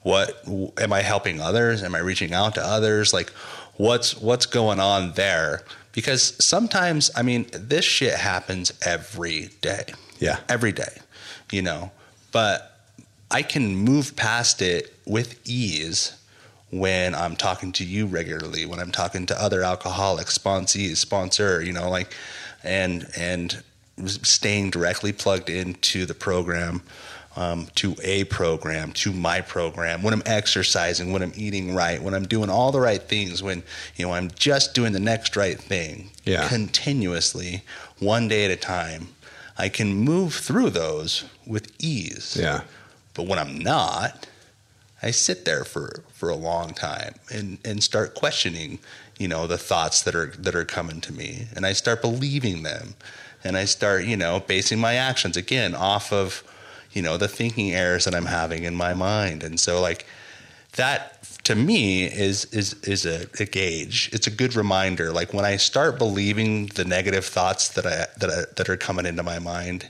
[0.02, 0.46] what
[0.78, 1.82] am I helping others?
[1.82, 3.12] Am I reaching out to others?
[3.12, 3.30] Like
[3.76, 5.62] what's what's going on there?
[5.96, 9.86] Because sometimes, I mean, this shit happens every day.
[10.18, 10.40] Yeah.
[10.46, 10.98] Every day,
[11.50, 11.90] you know.
[12.32, 12.78] But
[13.30, 16.12] I can move past it with ease
[16.70, 21.72] when I'm talking to you regularly, when I'm talking to other alcoholics, sponsees, sponsor, you
[21.72, 22.14] know, like,
[22.62, 23.62] and and
[24.06, 26.82] staying directly plugged into the program,
[27.36, 32.14] um, to a program, to my program, when I'm exercising, when I'm eating right, when
[32.14, 33.62] I'm doing all the right things, when
[33.96, 36.48] you know I'm just doing the next right thing, Yeah.
[36.48, 37.62] continuously,
[37.98, 39.08] one day at a time,
[39.58, 42.36] I can move through those with ease.
[42.38, 42.62] Yeah.
[43.14, 44.26] But when I'm not,
[45.02, 48.78] I sit there for, for a long time and, and start questioning,
[49.18, 51.46] you know, the thoughts that are that are coming to me.
[51.54, 52.94] And I start believing them.
[53.44, 56.42] And I start, you know, basing my actions again off of,
[56.96, 59.44] you know, the thinking errors that I'm having in my mind.
[59.44, 60.06] And so like
[60.76, 64.08] that to me is is is a, a gauge.
[64.12, 65.12] It's a good reminder.
[65.12, 69.04] Like when I start believing the negative thoughts that I that I, that are coming
[69.04, 69.88] into my mind,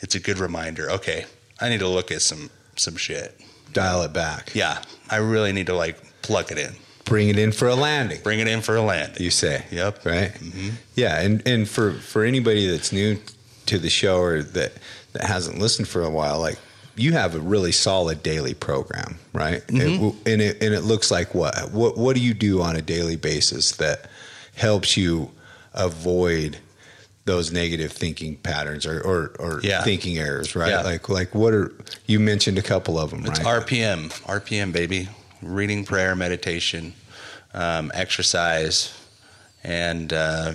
[0.00, 0.90] it's a good reminder.
[0.90, 1.26] Okay,
[1.60, 3.40] I need to look at some some shit.
[3.72, 4.50] Dial it back.
[4.54, 8.20] Yeah, I really need to like plug it in, Bring it in for a landing.
[8.22, 9.22] bring it in for a landing.
[9.22, 9.64] You say.
[9.70, 10.04] Yep.
[10.04, 10.32] Right.
[10.32, 10.70] Mm-hmm.
[10.96, 13.18] Yeah, and and for for anybody that's new
[13.66, 14.72] to the show or that
[15.12, 16.58] that hasn't listened for a while, like
[16.96, 19.62] you have a really solid daily program, right?
[19.68, 22.82] It- and it and it looks like what what what do you do on a
[22.82, 24.08] daily basis that
[24.56, 25.30] helps you
[25.74, 26.58] avoid
[27.24, 29.82] those negative thinking patterns or or, or Yeah.
[29.82, 30.70] thinking errors, right?
[30.70, 30.82] Yeah.
[30.82, 31.72] Like like what are
[32.06, 33.62] you mentioned a couple of them, It's right?
[33.62, 35.08] RPM, RPM, baby.
[35.40, 36.94] Reading, prayer, meditation,
[37.54, 38.92] um, exercise,
[39.62, 40.54] and uh,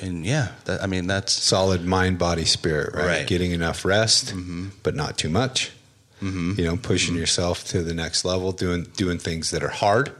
[0.00, 3.06] and yeah, that, I mean that's solid mind, body, spirit, right?
[3.06, 3.26] Right.
[3.26, 4.34] Getting enough rest,
[4.82, 5.70] but not too much.
[6.22, 6.56] Mhm.
[6.58, 10.12] You know, pushing yourself to the next level, doing doing things that are hard,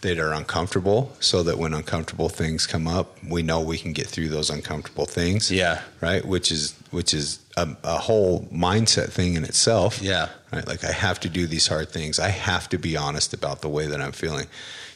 [0.00, 4.06] that are uncomfortable, so that when uncomfortable things come up, we know we can get
[4.06, 5.50] through those uncomfortable things.
[5.50, 10.00] yeah, Right, which is which is a, a whole mindset thing in itself.
[10.02, 12.18] yeah, Right, like I have to do these hard things.
[12.18, 14.46] I have to be honest about the way that I'm feeling.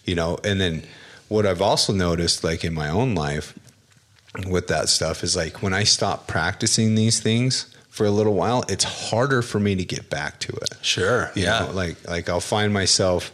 [0.04, 0.82] You know, and then
[1.28, 3.54] what I've also noticed, like in my own life,
[4.48, 8.64] with that stuff is like when I stop practicing these things for a little while,
[8.68, 10.74] it's harder for me to get back to it.
[10.82, 13.32] sure, You yeah, know, like like I'll find myself,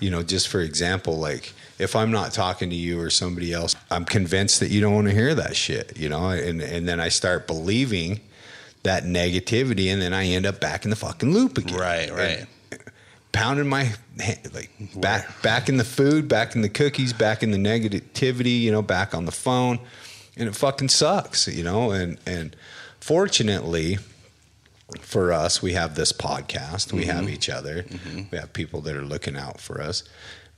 [0.00, 3.76] you know, just for example, like if I'm not talking to you or somebody else,
[3.90, 6.98] I'm convinced that you don't want to hear that shit, you know, and and then
[6.98, 8.20] I start believing
[8.82, 11.78] that negativity, and then I end up back in the fucking loop again.
[11.78, 12.46] right, And right,
[13.30, 17.52] pounding my hand, like back back in the food, back in the cookies, back in
[17.52, 19.78] the negativity, you know, back on the phone,
[20.36, 21.90] and it fucking sucks, you know.
[21.90, 22.56] And and
[23.00, 23.98] fortunately
[25.00, 27.34] for us, we have this podcast, we have mm-hmm.
[27.34, 28.22] each other, mm-hmm.
[28.30, 30.04] we have people that are looking out for us.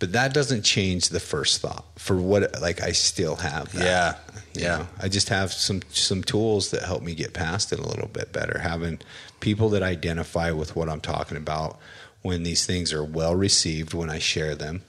[0.01, 3.85] But that doesn't change the first thought for what like I still have that.
[3.85, 4.15] yeah,
[4.53, 7.87] yeah, know, I just have some some tools that help me get past it a
[7.87, 8.59] little bit better.
[8.59, 9.01] Having
[9.41, 11.79] people that identify with what I'm talking about
[12.23, 14.83] when these things are well received when I share them,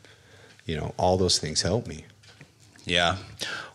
[0.66, 2.06] you know, all those things help me.
[2.86, 3.18] yeah.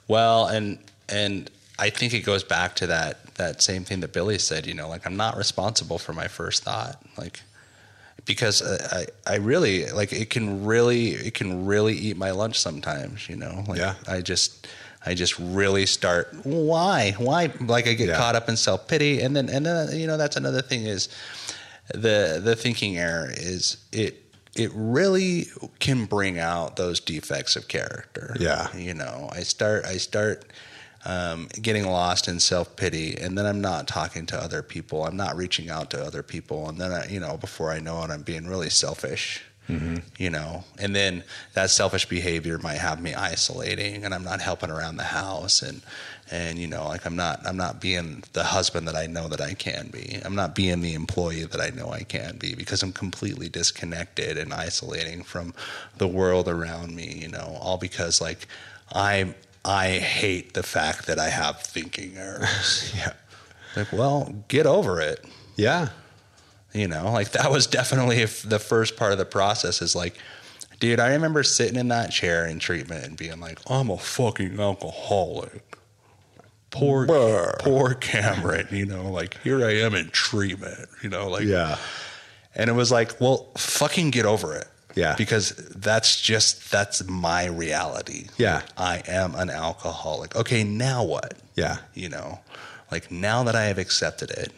[0.08, 0.78] Well, and
[1.10, 4.66] and I think it goes back to that that same thing that Billy said.
[4.66, 7.40] You know, like I'm not responsible for my first thought, like
[8.26, 12.58] because uh, I I really like it can really it can really eat my lunch
[12.60, 13.28] sometimes.
[13.28, 13.94] You know, like Yeah.
[14.08, 14.66] I just.
[15.06, 18.18] I just really start why why like I get Yeah.
[18.18, 21.08] caught up in self pity and then and then you know that's another thing is
[21.94, 24.22] the the thinking error is it
[24.54, 25.46] it really
[25.78, 28.36] can bring out those defects of character.
[28.38, 28.76] Yeah.
[28.76, 30.44] You know, I start I start
[31.04, 35.04] um, getting lost in self pity, and then I'm not talking to other people.
[35.06, 38.02] I'm not reaching out to other people, and then I, you know, before I know
[38.04, 39.42] it, I'm being really selfish.
[40.18, 41.22] You know, and then
[41.54, 45.80] that selfish behavior might have me isolating, and I'm not helping around the house, and
[46.30, 49.40] and you know, like I'm not I'm not being the husband that I know that
[49.40, 50.20] I can be.
[50.24, 54.38] I'm not being the employee that I know I can be because I'm completely disconnected
[54.38, 55.54] and isolating from
[55.98, 57.18] the world around me.
[57.20, 58.48] You know, all because like
[58.92, 59.34] I
[59.64, 62.92] I hate the fact that I have thinking errors.
[62.96, 63.12] Yeah.
[63.76, 65.24] like, well, get over it.
[65.56, 65.88] Yeah.
[66.72, 70.16] You know, like that was definitely if the first part of the process is like,
[70.78, 74.58] dude, I remember sitting in that chair in treatment and being like, I'm a fucking
[74.58, 75.76] alcoholic.
[76.70, 77.56] Poor, Brr.
[77.58, 81.76] poor Cameron, you know, like here I am in treatment, you know, like, Yeah.
[82.54, 84.68] and it was like, well, fucking get over it.
[84.94, 85.14] Yeah.
[85.16, 88.26] Because that's just, that's my reality.
[88.38, 88.62] Yeah.
[88.76, 90.34] I am an alcoholic.
[90.36, 91.34] Okay, now what?
[91.54, 91.78] Yeah.
[91.94, 92.40] You know,
[92.90, 94.52] like now that I have accepted it,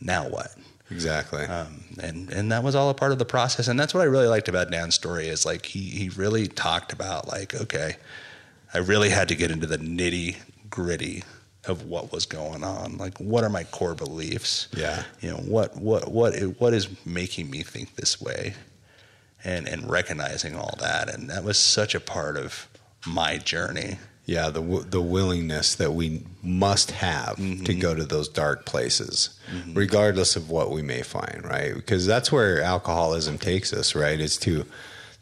[0.00, 0.54] now what?
[0.90, 1.44] Exactly.
[1.44, 4.04] um, and and that was all a part of the process and that's what i
[4.04, 7.96] really liked about dan's story is like he he really talked about like okay
[8.72, 10.36] i really had to get into the nitty
[10.70, 11.24] gritty
[11.66, 15.02] of what was going on like what are my core beliefs Yeah.
[15.20, 18.54] you know what what what what is making me think this way
[19.44, 22.68] and and recognizing all that, and that was such a part of
[23.06, 23.98] my journey.
[24.26, 27.80] Yeah, the the willingness that we must have to Mm-hmm.
[27.80, 29.30] go to those dark places,
[29.72, 31.74] regardless of what we may find, right?
[31.74, 34.20] Because that's where alcoholism takes us, right?
[34.20, 34.66] Is to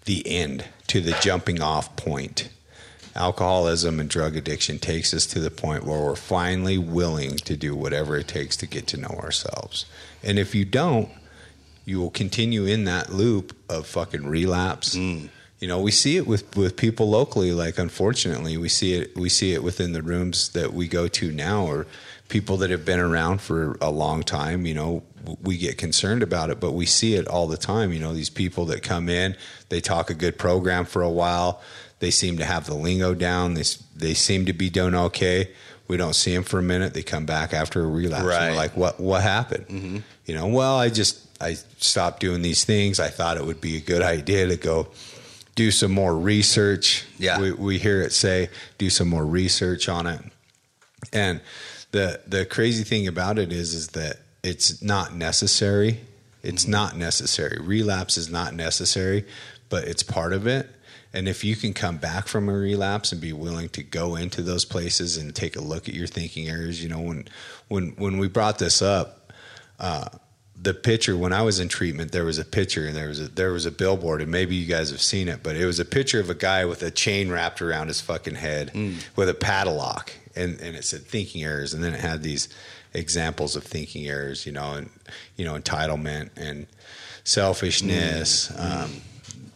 [0.07, 2.49] the end, to the jumping off point.
[3.15, 7.75] Alcoholism and drug addiction takes us to the point where we're finally willing to do
[7.75, 9.87] whatever it takes to get to know ourselves.
[10.23, 11.09] And if you don't,
[11.87, 14.95] you will continue in that loop of fucking relapse.
[14.95, 15.31] Mm.
[15.61, 17.53] You know, we see it with with people locally.
[17.53, 21.33] Like, unfortunately, we see it we see it within the rooms that we go to
[21.33, 21.87] now, or
[22.29, 24.67] people that have been around for a long time.
[24.67, 25.03] You know,
[25.41, 27.91] we get concerned about it, but we see it all the time.
[27.93, 29.35] You know, these people that come in,
[29.71, 31.63] they talk a good program for a while.
[32.01, 33.55] They seem to have the lingo down.
[33.55, 33.65] They
[33.97, 35.53] they seem to be doing okay.
[35.89, 36.93] We don't see them for a minute.
[36.93, 38.21] They come back after a relapse.
[38.21, 38.51] And Right.
[38.51, 39.69] we're like, what what happened?
[39.69, 39.99] Mm-hmm.
[40.27, 42.99] You know, well, I just I stopped doing these things.
[43.01, 44.89] I thought it would be a good idea to go
[45.55, 47.05] do some more research.
[47.19, 47.41] Yeah.
[47.41, 50.21] we, we hear it say do some more research on it.
[51.13, 51.41] And
[51.93, 56.01] the the crazy thing about it is is that it's not necessary.
[56.43, 57.59] It's not necessary.
[57.61, 59.25] Relapse is not necessary,
[59.69, 60.71] but it's part of it.
[61.13, 64.43] And if you can come back from a relapse and be willing to go into
[64.43, 67.27] those places and take a look at your thinking errors, you know, when
[67.69, 69.33] when when we brought this up,
[69.81, 70.09] uh,
[70.61, 73.29] the picture when I was in treatment, there was a picture and there was a
[73.29, 75.85] there was a billboard, and maybe you guys have seen it, but it was a
[75.85, 78.97] picture of a guy with a chain wrapped around his fucking head mm.
[79.17, 82.49] with a padlock, and and it said thinking errors, and then it had these
[82.95, 84.91] examples of thinking errors, you know, and
[85.37, 86.67] you know entitlement and
[87.25, 88.49] selfishness.
[88.49, 88.57] Mm.
[88.57, 88.85] Mm.
[88.85, 88.91] Um,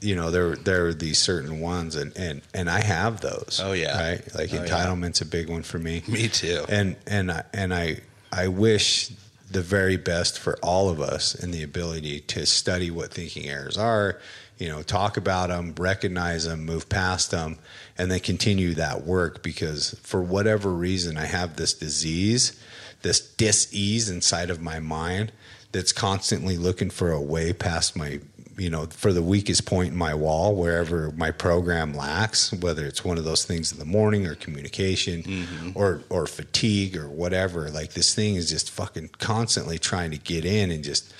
[0.03, 3.61] you know, there there are these certain ones, and and and I have those.
[3.63, 3.99] Oh, yeah.
[4.01, 4.35] right.
[4.35, 4.67] Like Oh, yeah.
[4.67, 6.65] entitlement's a big one for me Me too.
[6.69, 8.01] and and I, and I
[8.33, 9.11] I wish
[9.51, 13.77] the very best for all of us in the ability to study what thinking errors
[13.77, 14.21] are,
[14.59, 17.59] you know, talk about them, recognize them, move past them,
[17.99, 19.43] and then continue that work.
[19.43, 22.59] Because for whatever reason I have this disease,
[23.03, 25.33] this dis-ease inside of my mind
[25.73, 28.21] that's constantly looking for a way past my
[28.61, 33.03] you know, for the weakest point in my wall, wherever my program lacks, whether it's
[33.03, 35.71] one of those things in the morning or communication mm-hmm.
[35.75, 40.45] or or fatigue or whatever, like this thing is just fucking constantly trying to get
[40.45, 41.15] in and just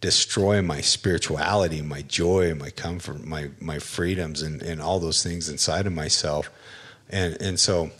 [0.00, 5.50] destroy my spirituality, my joy, my comfort, my my freedoms and, and all those things
[5.50, 6.48] inside of myself.
[7.10, 7.90] And and so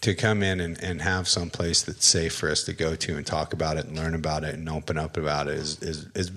[0.00, 3.16] to come in and, and have some place that's safe for us to go to
[3.16, 6.06] and talk about it and learn about it and open up about it is is,
[6.14, 6.30] is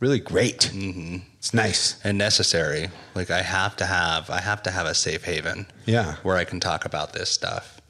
[0.00, 0.70] really great.
[0.72, 1.18] Mm-hmm.
[1.38, 2.00] It's nice.
[2.04, 2.88] and necessary.
[3.14, 5.66] Like I have to have, I have to have a safe haven.
[5.86, 6.16] Yeah.
[6.22, 7.80] where I can talk about this stuff.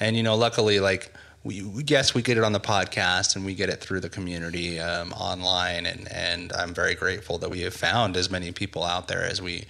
[0.00, 1.12] And you know, luckily, like
[1.44, 4.80] we, yes, we get it on the podcast and we get it through the community
[4.80, 9.08] um, online, and and I'm very grateful that we have found as many people out
[9.08, 9.66] there as we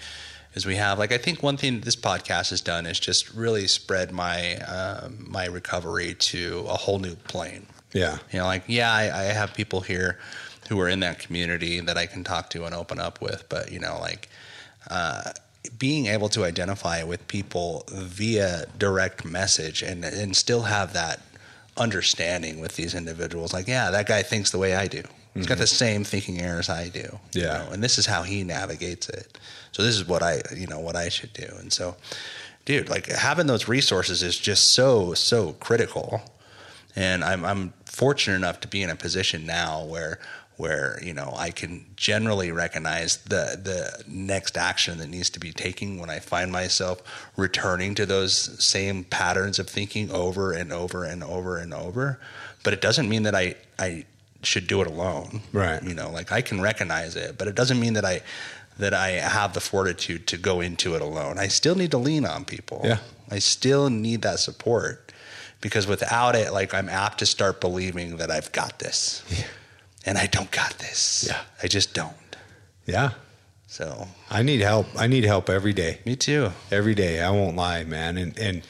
[0.54, 0.98] as we have.
[0.98, 5.26] Like I think one thing this podcast has done is just really spread my um,
[5.28, 7.66] my recovery to a whole new plane.
[7.92, 8.18] Yeah.
[8.33, 10.18] You know, like yeah, I, I have people here
[10.68, 13.70] who are in that community that I can talk to and open up with, but
[13.72, 14.29] you know, like
[14.90, 15.33] uh,
[15.79, 21.20] being able to identify with people via direct message and and still have that
[21.77, 23.53] understanding with these individuals.
[23.53, 25.03] Like, yeah, that guy thinks the way I do.
[25.35, 27.18] He's got the same thinking errors I do.
[27.33, 27.64] you Yeah.
[27.64, 29.37] know, and this is how he navigates it.
[29.72, 31.48] So this is what I, you know, what I should do.
[31.59, 31.96] And so,
[32.64, 36.22] dude, like having those resources is just so so critical
[36.94, 40.20] and I'm I'm fortunate enough to be in a position now where
[40.57, 45.53] where you know I can generally recognize the the next action that needs to be
[45.53, 47.03] taken when I find myself
[47.37, 52.21] returning to those same patterns of thinking over and over and over and over.
[52.62, 54.05] But it doesn't mean that I I
[54.43, 55.40] should do it alone.
[55.53, 55.83] Right.
[55.83, 58.23] you know like I can recognize it but it doesn't mean that I
[58.79, 61.38] that I have the fortitude to go into it alone.
[61.38, 62.81] I still need to lean on people.
[62.85, 62.99] Yeah.
[63.31, 65.12] I still need that support
[65.61, 69.23] because without it, like I'm apt to start believing that I've got this,
[70.07, 71.27] and I don't got this.
[71.29, 71.40] Yeah.
[71.62, 72.14] I just don't.
[72.87, 73.12] Yeah.
[73.67, 74.87] So I need help.
[74.97, 75.99] I need help every day.
[76.05, 76.51] me too.
[76.71, 77.21] Every day.
[77.23, 78.17] I won't lie, man.
[78.17, 78.62] And and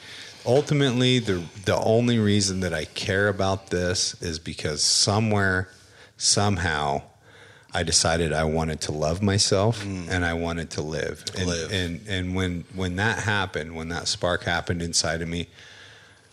[0.45, 5.69] ultimately the the only reason that I care about this is because somewhere
[6.17, 7.03] somehow
[7.73, 10.07] I decided I wanted to love myself mm.
[10.09, 11.25] and I wanted to live.
[11.37, 11.71] And, Live.
[11.73, 15.49] and and when when that happened, when that spark happened inside of me,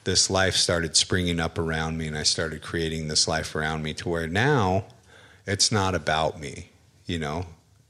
[0.04, 3.92] this life started springing up around me and I started creating this life around me
[3.94, 4.84] to where now
[5.46, 6.70] it's not about me,
[7.06, 7.46] you know.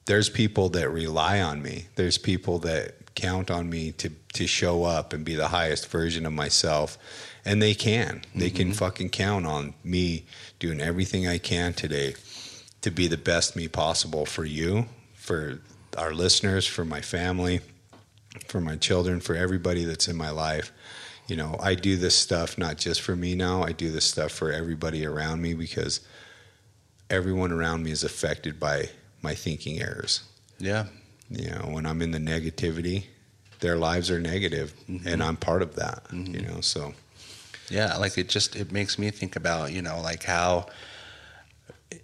[0.06, 1.86] There's people that rely on me.
[1.94, 6.26] There's people that count on me to to show up and be the highest version
[6.26, 6.98] of myself.
[7.44, 8.22] And they can.
[8.34, 8.76] They can mm-hmm.
[8.76, 10.24] fucking count on me
[10.58, 12.14] doing everything I can today
[12.82, 15.60] to be the best me possible for you, for
[15.98, 17.60] our listeners, for my family,
[18.46, 20.72] for my children, for everybody that's in my life.
[21.26, 23.62] You know, I do this stuff not just for me now.
[23.62, 26.00] I do this stuff for everybody around me because
[27.12, 28.88] everyone around me is affected by
[29.20, 30.22] my thinking errors.
[30.58, 30.86] Yeah.
[31.30, 33.04] You know, when I'm in the negativity,
[33.60, 35.06] their lives are negative, mm-hmm.
[35.06, 36.02] and I'm part of that.
[36.10, 36.54] You mm-hmm.
[36.54, 36.94] know, so
[37.70, 40.66] Yeah, like it just it makes me think about you know like how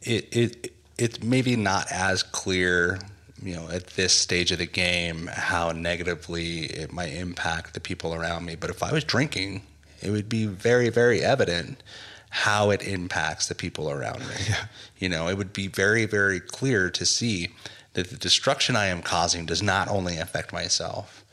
[0.02, 2.98] it it it's maybe not as clear
[3.42, 8.14] you know at this stage of the game how negatively it might impact the people
[8.14, 8.54] around me.
[8.54, 9.62] But if I was drinking,
[10.00, 11.82] it would be very very evident
[12.31, 14.35] how it impacts the people around me.
[14.49, 14.64] Yeah.
[14.99, 17.49] You know, it would be very very clear to see
[17.95, 21.24] that the destruction I am causing does not only affect myself.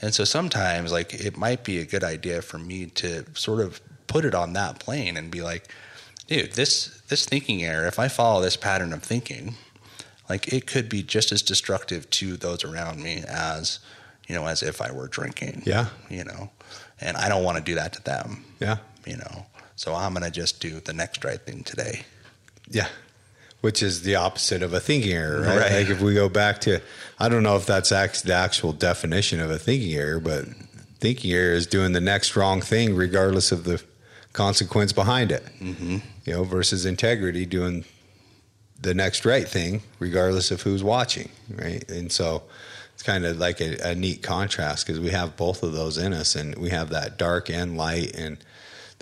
[0.00, 3.80] And so sometimes, like, it might be a good idea for me to sort of
[4.08, 5.72] put it on that plane and be like,
[6.26, 9.54] dude, this this thinking error, if I follow this pattern of thinking,
[10.28, 13.78] like it could be just as destructive to those around me as,
[14.26, 15.62] you know, as if I were drinking.
[15.64, 15.86] Yeah.
[16.10, 16.50] You know.
[17.00, 19.46] And I don't want to do that to them, yeah, you know.
[19.82, 22.02] So I'm gonna just do the next right thing today.
[22.70, 22.86] yeah.
[23.62, 25.58] Which is the opposite of a thinking error, right?
[25.58, 25.72] Right.
[25.72, 26.80] Like if we go back to,
[27.18, 30.44] I don't know if that's act- the actual definition of a thinking error, but
[31.00, 33.82] thinking error is doing the next wrong thing regardless of the
[34.32, 35.44] consequence behind it.
[35.60, 35.98] Mm-hmm.
[36.26, 37.84] You know, versus integrity doing
[38.80, 41.88] the next right thing regardless of who's watching, right?
[41.90, 42.44] And so
[42.94, 46.12] it's kind of like a, a neat contrast because we have both of those in
[46.12, 48.38] us, and we have that dark and light, and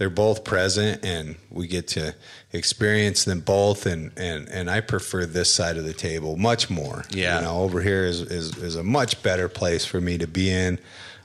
[0.00, 2.14] they're both present, and we get to
[2.54, 3.84] experience them both.
[3.84, 7.04] And and and I prefer this side of the table much more.
[7.10, 7.36] Yeah.
[7.36, 10.50] you know, over here is is is a much better place for me to be
[10.50, 10.78] in.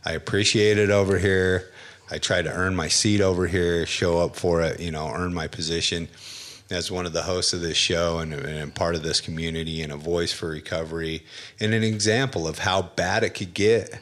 [0.03, 1.71] I appreciate it over here.
[2.11, 5.33] I try to earn my seat over here, show up for it, you know, earn
[5.33, 6.09] my position
[6.69, 9.93] as one of the hosts of this show and, and part of this community and
[9.93, 11.23] a voice for recovery
[11.61, 13.99] and an example of how bad it could get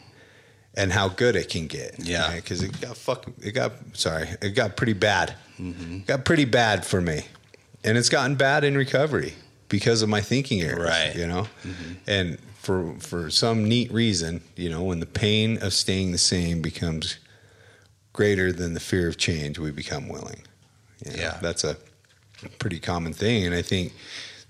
[0.76, 1.96] and how good it can get.
[2.00, 2.36] Yeah.
[2.36, 5.36] Because it got fucking, it got, sorry, it got pretty bad.
[5.60, 7.26] It got pretty bad for me.
[7.84, 9.34] And it's gotten bad in recovery
[9.70, 10.90] because of my thinking errors.
[10.90, 11.16] Right.
[11.16, 11.48] You know?
[11.64, 11.94] Mm-hmm.
[12.08, 16.62] And for, for some neat reason, you know, when the pain of staying the same
[16.62, 17.18] becomes
[18.14, 20.42] greater than the fear of change, we become willing.
[21.06, 21.38] You know, Yeah.
[21.42, 21.78] That's a
[22.60, 23.46] pretty common thing.
[23.46, 23.94] And I think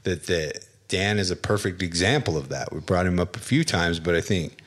[0.04, 2.72] that, that Dan is a perfect example of that.
[2.72, 4.58] We brought him up a few times, but I think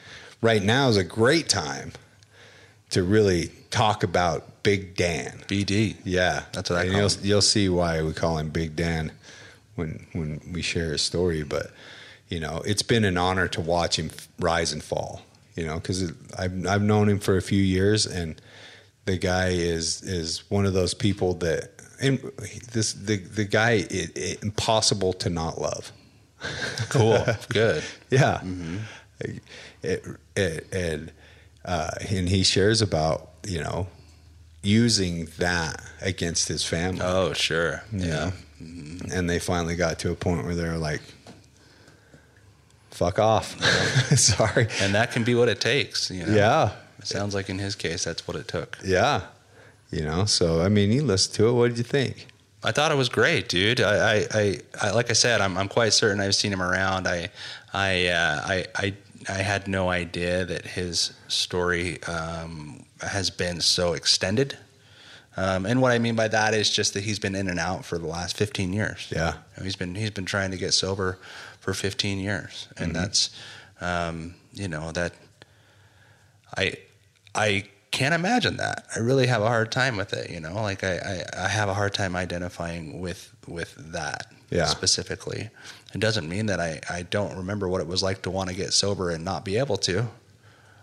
[0.46, 1.90] right now is a great time
[2.90, 5.42] to really talk about Big Dan.
[5.48, 5.96] BD.
[6.04, 7.20] Yeah, That's what I and call you'll, him.
[7.24, 9.12] You'll see why we call him Big Dan
[9.74, 11.42] when when we share his story.
[11.42, 11.72] But
[12.28, 15.22] you know, it's been an honor to watch him rise and fall.
[15.56, 18.40] You know, because I've I've known him for a few years, and
[19.04, 21.70] the guy is is one of those people that
[22.00, 22.20] and
[22.72, 25.92] this the the guy it, it, impossible to not love.
[26.88, 27.24] Cool.
[27.48, 27.82] Good.
[28.10, 28.40] Yeah.
[28.44, 28.76] Mm-hmm.
[29.86, 30.06] It,
[30.36, 31.12] it, and
[31.64, 33.88] uh, and he shares about you know
[34.62, 37.00] using that against his family.
[37.02, 37.84] Oh, sure.
[37.92, 38.32] you know?
[38.58, 41.02] And they finally got to a point where they're like,
[42.90, 43.60] "Fuck off."
[44.16, 44.68] Sorry.
[44.80, 46.10] And that can be what it takes.
[46.10, 46.34] You know?
[46.34, 46.72] Yeah.
[46.98, 48.78] It sounds like in his case, that's what it took.
[48.84, 49.22] Yeah.
[49.90, 50.24] You know.
[50.24, 51.52] So I mean, you listened to it.
[51.52, 52.26] What did you think?
[52.64, 53.80] I thought it was great, dude.
[53.80, 57.06] I, I, I, I like I said, I'm, I'm quite certain I've seen him around.
[57.06, 57.28] I,
[57.72, 58.94] I, uh, I, I,
[59.28, 64.56] I had no idea that his story um, has been so extended.
[65.36, 67.84] Um, and what I mean by that is just that he's been in and out
[67.84, 69.12] for the last 15 years.
[69.14, 69.32] Yeah.
[69.32, 71.18] You know, he's been he's been trying to get sober
[71.60, 73.30] for 15 years, and that's
[73.80, 75.12] um, you know that
[76.56, 76.74] I
[77.34, 78.86] I can't imagine that.
[78.94, 80.30] I really have a hard time with it.
[80.30, 84.66] You know, like I I, I have a hard time identifying with with that Yeah.
[84.66, 85.50] specifically.
[85.96, 88.54] It doesn't mean that I I don't remember what it was like to want to
[88.54, 90.08] get sober and not be able to.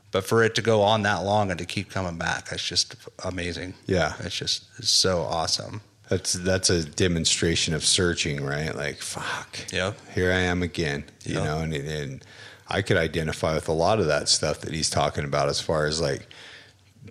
[0.10, 2.96] But for it to go on that long and to keep coming back, it's just
[3.24, 3.76] amazing.
[3.86, 4.14] Yeah.
[4.22, 5.82] It's just it's so awesome.
[6.10, 8.76] That's that's a demonstration of searching, right?
[8.76, 9.72] Like, fuck.
[9.72, 9.98] Yep.
[10.16, 11.04] Here I am again.
[11.26, 11.44] You Yep.
[11.44, 12.26] know, and and
[12.68, 15.86] I could identify with a lot of that stuff that he's talking about, as far
[15.86, 16.28] as like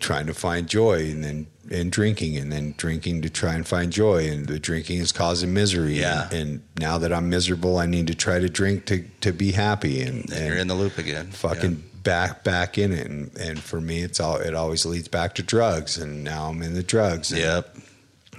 [0.01, 3.93] trying to find joy and then and drinking and then drinking to try and find
[3.93, 6.25] joy and the drinking is causing misery Yeah.
[6.25, 9.53] and, and now that I'm miserable I need to try to drink to to be
[9.53, 11.31] happy and, And, you're in the loop again.
[11.31, 15.35] fucking back back in it and, and for me it's all it always leads back
[15.37, 17.77] to drugs and now I'm in the drugs and Yep.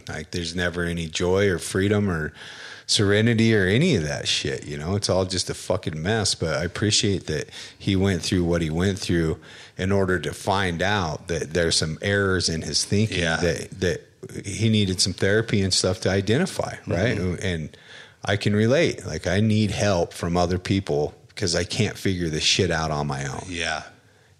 [0.09, 2.34] like there's never any joy or freedom or
[2.93, 4.95] serenity or any of that shit, you know?
[4.95, 8.69] It's all just a fucking mess, but I appreciate that he went through what he
[8.69, 9.39] went through
[9.77, 13.37] in order to find out that there's some errors in his thinking Yeah.
[13.37, 14.01] that that
[14.45, 16.91] he needed some therapy and stuff to identify, mm-hmm.
[16.91, 17.17] right?
[17.43, 17.75] And
[18.23, 19.05] I can relate.
[19.05, 23.07] Like I need help from other people because I can't figure this shit out on
[23.07, 23.43] my own.
[23.47, 23.83] Yeah.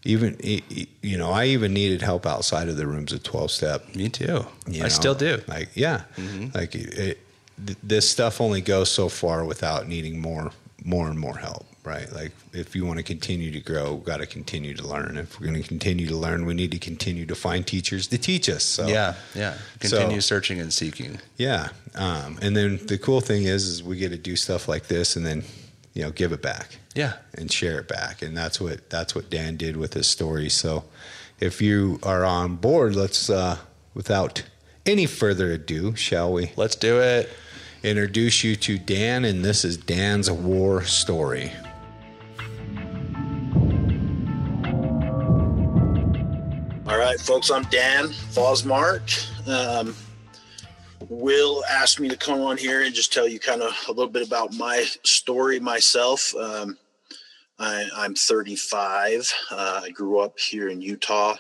[0.06, 3.96] Even you know, I even needed help outside of the rooms of twelve step.
[3.96, 4.46] Me too.
[4.68, 4.90] you I know?
[4.90, 5.42] still do.
[5.48, 6.48] Like yeah, mm-hmm.
[6.54, 7.20] like it,
[7.66, 10.52] th- this stuff only goes so far without needing more,
[10.84, 11.66] more and more help.
[11.86, 12.10] Right?
[12.14, 15.18] Like if you want to continue to grow, got to continue to learn.
[15.18, 18.18] If we're going to continue to learn, we need to continue to find teachers to
[18.18, 18.64] teach us.
[18.64, 19.16] So Yeah.
[19.36, 19.56] Yeah.
[19.82, 21.20] So- Continue searching and seeking.
[21.36, 21.70] yeah.
[21.94, 25.18] Um, and then the cool thing is, is we get to do stuff like this,
[25.18, 25.44] and then
[25.94, 27.14] you know give it back Yeah.
[27.38, 30.50] and share it back, and that's what that's what Dan did with his story.
[30.50, 30.86] So
[31.42, 33.58] if you are on board, let's uh,
[33.94, 34.42] without
[34.86, 37.30] any further ado, shall we Let's do it.
[37.84, 41.52] introduce you to Dan, and this is Dan's war story.
[46.86, 49.48] All right, folks, I'm Dan Fosmark.
[49.48, 49.96] Um,
[51.10, 54.12] Will asked me to come on here and just tell you kind of a little
[54.12, 56.34] bit about my story myself.
[56.36, 56.78] Um,
[57.60, 59.32] I, I'm 35.
[59.52, 61.36] Uh, I grew up here in Utah.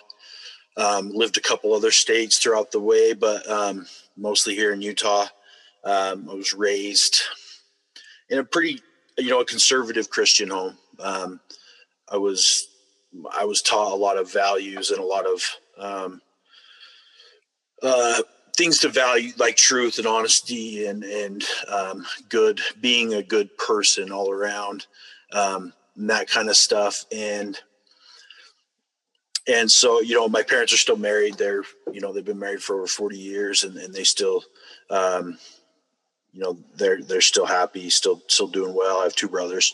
[0.75, 3.85] Um, lived a couple other states throughout the way, but um,
[4.17, 5.27] mostly here in Utah.
[5.83, 7.21] Um, I was raised
[8.29, 8.81] in a pretty,
[9.17, 10.77] you know, a conservative Christian home.
[10.99, 11.39] Um,
[12.09, 12.67] I was
[13.37, 15.43] I was taught a lot of values and a lot of
[15.77, 16.21] um,
[17.81, 18.21] uh,
[18.55, 24.11] things to value, like truth and honesty and and um, good, being a good person
[24.11, 24.87] all around,
[25.31, 27.05] and that kind of stuff.
[27.11, 27.59] And
[29.47, 31.35] and so you know, my parents are still married.
[31.37, 34.43] They're you know they've been married for over forty years, and, and they still.
[34.89, 35.37] Um,
[36.33, 38.99] you know they're they're still happy, still still doing well.
[38.99, 39.71] I have two brothers.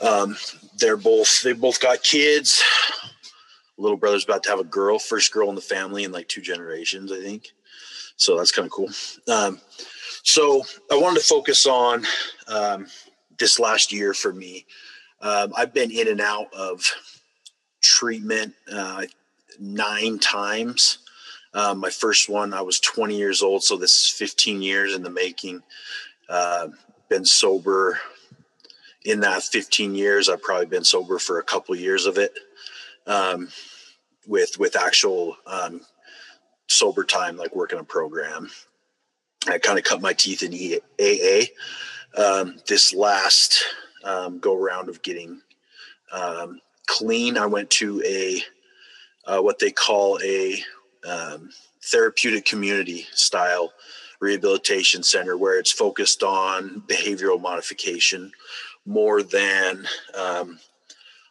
[0.00, 0.36] Um,
[0.78, 2.62] they're both they both got kids.
[3.78, 6.40] Little brother's about to have a girl, first girl in the family in like two
[6.40, 7.52] generations, I think.
[8.16, 8.88] So that's kind of cool.
[9.28, 9.60] Um,
[10.22, 12.04] so I wanted to focus on
[12.48, 12.86] um,
[13.38, 14.66] this last year for me.
[15.20, 16.82] Um, I've been in and out of
[17.96, 19.04] treatment uh,
[19.58, 20.98] nine times.
[21.54, 25.02] Um, my first one, I was 20 years old, so this is 15 years in
[25.02, 25.62] the making.
[26.28, 26.68] Uh,
[27.08, 27.98] been sober
[29.06, 30.28] in that 15 years.
[30.28, 32.34] I've probably been sober for a couple years of it,
[33.06, 33.48] um,
[34.26, 35.80] with with actual um,
[36.68, 38.50] sober time, like working a program.
[39.48, 40.52] I kind of cut my teeth in
[41.00, 41.46] AA.
[42.20, 43.64] Um, this last
[44.04, 45.40] um, go round of getting
[46.12, 48.42] um, clean, I went to a
[49.26, 50.62] uh, what they call a
[51.06, 51.50] um,
[51.82, 53.72] therapeutic community style
[54.20, 58.32] rehabilitation center where it's focused on behavioral modification
[58.86, 60.58] more than um,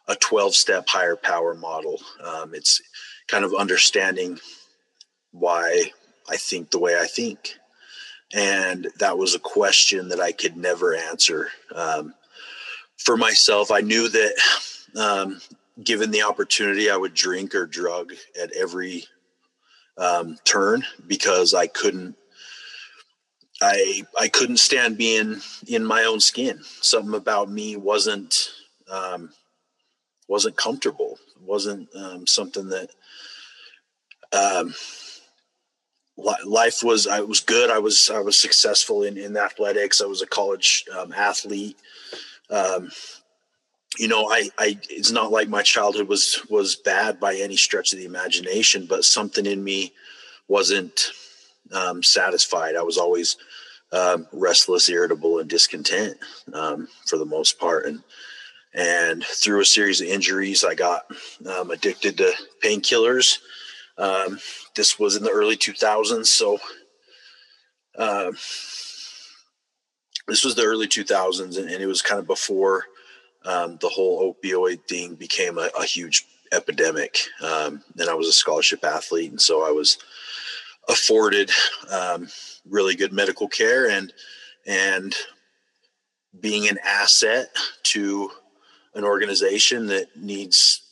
[0.08, 2.00] a 12 step higher power model.
[2.22, 2.80] Um, it's
[3.28, 4.38] kind of understanding
[5.32, 5.90] why
[6.28, 7.56] I think the way I think.
[8.34, 11.48] And that was a question that I could never answer.
[11.74, 12.14] Um,
[12.98, 14.34] for myself, I knew that
[14.96, 15.40] um,
[15.82, 19.04] given the opportunity, I would drink or drug at every
[19.98, 22.16] um, turn because I couldn't.
[23.62, 25.36] I I couldn't stand being
[25.66, 26.60] in my own skin.
[26.82, 28.50] Something about me wasn't
[28.90, 29.30] um,
[30.28, 31.18] wasn't comfortable.
[31.40, 32.90] wasn't um, something that
[34.32, 34.74] um,
[36.18, 37.06] li- life was.
[37.06, 37.70] I was good.
[37.70, 40.02] I was I was successful in in athletics.
[40.02, 41.78] I was a college um, athlete.
[42.50, 42.90] Um,
[43.98, 47.92] you know, I, I, it's not like my childhood was, was bad by any stretch
[47.92, 49.92] of the imagination, but something in me
[50.48, 51.10] wasn't
[51.72, 52.76] um, satisfied.
[52.76, 53.36] I was always
[53.92, 56.18] um, restless, irritable, and discontent
[56.52, 57.86] um, for the most part.
[57.86, 58.02] And,
[58.74, 61.06] and through a series of injuries, I got
[61.46, 62.32] um, addicted to
[62.62, 63.38] painkillers.
[63.98, 64.38] Um,
[64.74, 66.26] this was in the early 2000s.
[66.26, 66.58] So,
[67.96, 68.32] uh,
[70.28, 72.84] this was the early 2000s, and, and it was kind of before
[73.46, 77.18] um, the whole opioid thing became a, a huge epidemic.
[77.42, 79.98] Um, and I was a scholarship athlete, and so I was
[80.88, 81.50] afforded
[81.90, 82.28] um,
[82.68, 84.12] really good medical care and
[84.66, 85.14] and
[86.40, 88.30] being an asset to
[88.94, 90.82] an organization that needs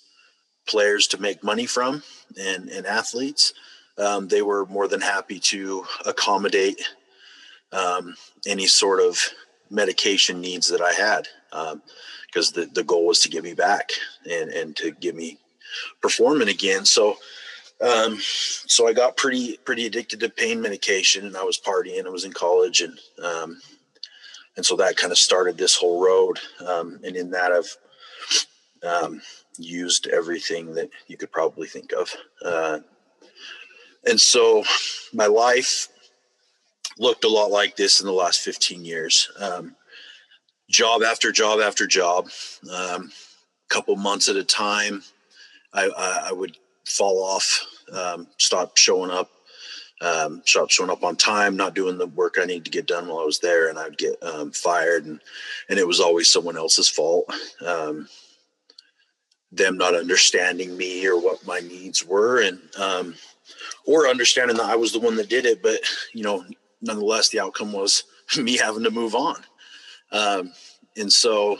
[0.66, 2.02] players to make money from
[2.40, 3.52] and, and athletes.
[3.98, 6.80] Um, they were more than happy to accommodate
[7.72, 9.18] um, any sort of
[9.70, 11.28] medication needs that I had
[12.34, 13.90] because the, the goal was to get me back
[14.28, 15.38] and, and to get me
[16.02, 16.84] performing again.
[16.84, 17.16] So,
[17.80, 22.10] um, so I got pretty, pretty addicted to pain medication and I was partying, I
[22.10, 23.60] was in college and, um,
[24.56, 26.40] and so that kind of started this whole road.
[26.66, 27.76] Um, and in that I've,
[28.84, 29.22] um,
[29.56, 32.10] used everything that you could probably think of.
[32.44, 32.80] Uh,
[34.06, 34.64] and so
[35.12, 35.88] my life
[36.98, 39.30] looked a lot like this in the last 15 years.
[39.38, 39.76] Um,
[40.70, 42.28] job after job after job,
[42.72, 43.10] um,
[43.68, 45.02] couple months at a time.
[45.72, 47.60] I, I, I would fall off,
[47.92, 49.30] um, stop showing up,
[50.00, 53.08] um, stop showing up on time, not doing the work I need to get done
[53.08, 55.20] while I was there, and I'd get um, fired, and
[55.68, 57.32] and it was always someone else's fault.
[57.64, 58.08] Um,
[59.50, 63.14] them not understanding me or what my needs were, and um,
[63.86, 65.80] or understanding that I was the one that did it, but
[66.12, 66.44] you know,
[66.82, 68.04] nonetheless, the outcome was
[68.36, 69.36] me having to move on.
[70.12, 70.52] Um,
[70.96, 71.58] and so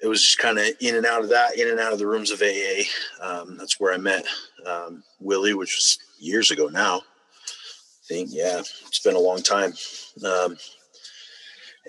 [0.00, 2.06] it was just kind of in and out of that, in and out of the
[2.06, 2.82] rooms of AA.
[3.20, 4.24] Um, that's where I met
[4.66, 6.98] um, Willie, which was years ago now.
[6.98, 9.72] I think, yeah, it's been a long time.
[10.24, 10.56] Um,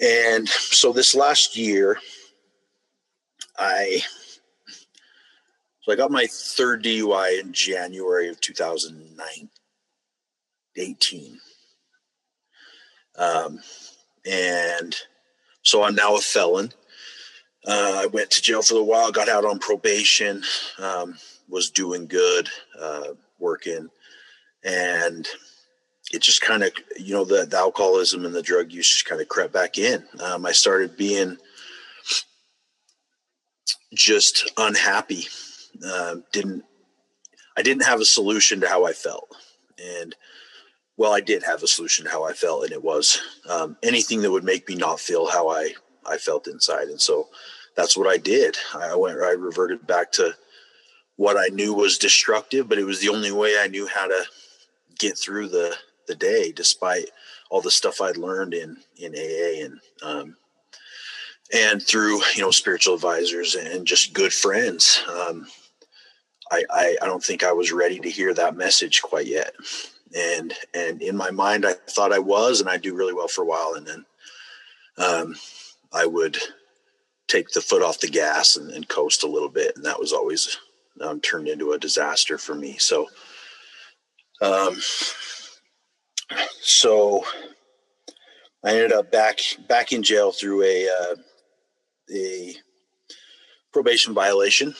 [0.02, 1.98] and so this last year,
[3.58, 4.02] I
[5.82, 11.40] so I got my third DUI in January of 2018.
[13.18, 13.60] Um,
[14.26, 14.96] and
[15.66, 16.72] so I'm now a felon.
[17.68, 20.44] Uh, I went to jail for a while, got out on probation,
[20.80, 21.18] um,
[21.50, 22.48] was doing good,
[22.80, 23.10] uh,
[23.40, 23.90] working,
[24.64, 25.28] and
[26.14, 29.20] it just kind of, you know, the, the, alcoholism and the drug use just kind
[29.20, 30.04] of crept back in.
[30.24, 31.38] Um, I started being
[33.96, 35.28] just unhappy
[35.84, 36.64] uh, didn't
[37.58, 39.34] I didn't have a solution to how I felt,
[39.82, 40.16] and
[40.98, 43.20] well, I did have a solution to how I felt, and it was
[43.50, 45.74] um, anything that would make me not feel how I
[46.06, 47.30] I felt inside, and so
[47.76, 48.58] that's what I did.
[48.74, 50.34] I went I reverted back to
[51.18, 54.24] what I knew was destructive, but it was the only way I knew how to
[55.00, 55.76] get through the
[56.08, 57.10] the day, despite
[57.50, 60.38] all the stuff I'd learned in in AA and um,
[61.54, 65.04] and through you know spiritual advisors and just good friends.
[65.10, 65.48] Um,
[66.52, 69.54] I, I, I don't think I was ready to hear that message quite yet.
[70.16, 73.42] And and in my mind, I thought I was, and I do really well for
[73.42, 74.06] a while, and then
[74.98, 75.36] um,
[75.92, 76.38] I would
[77.28, 80.14] take the foot off the gas and, and coast a little bit, and that was
[80.14, 80.58] always
[81.02, 82.78] um, turned into a disaster for me.
[82.78, 83.10] So,
[84.42, 84.78] um,
[86.62, 87.26] so
[88.64, 91.16] I ended up back back in jail through a uh,
[92.14, 92.56] a
[93.74, 94.74] probation violation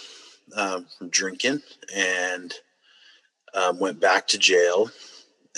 [0.56, 1.62] um, from drinking
[1.94, 2.54] and
[3.54, 4.90] um, went back to jail.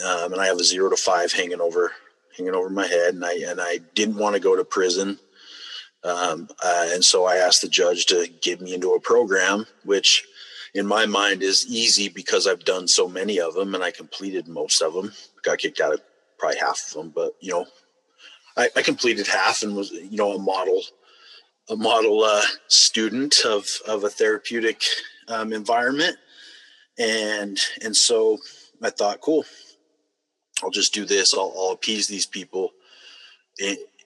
[0.05, 1.91] Um, and I have a zero to five hanging over
[2.37, 5.19] hanging over my head, and I and I didn't want to go to prison.
[6.03, 10.25] Um, uh, and so I asked the judge to get me into a program, which
[10.73, 14.47] in my mind is easy because I've done so many of them and I completed
[14.47, 15.11] most of them.
[15.43, 16.01] Got kicked out of
[16.37, 17.65] probably half of them, but you know,
[18.55, 20.81] I, I completed half and was you know a model
[21.69, 24.83] a model uh, student of of a therapeutic
[25.27, 26.17] um, environment,
[26.97, 28.37] and and so
[28.81, 29.45] I thought, cool,
[30.64, 31.34] I'll just do this.
[31.34, 32.74] I'll, I'll appease these people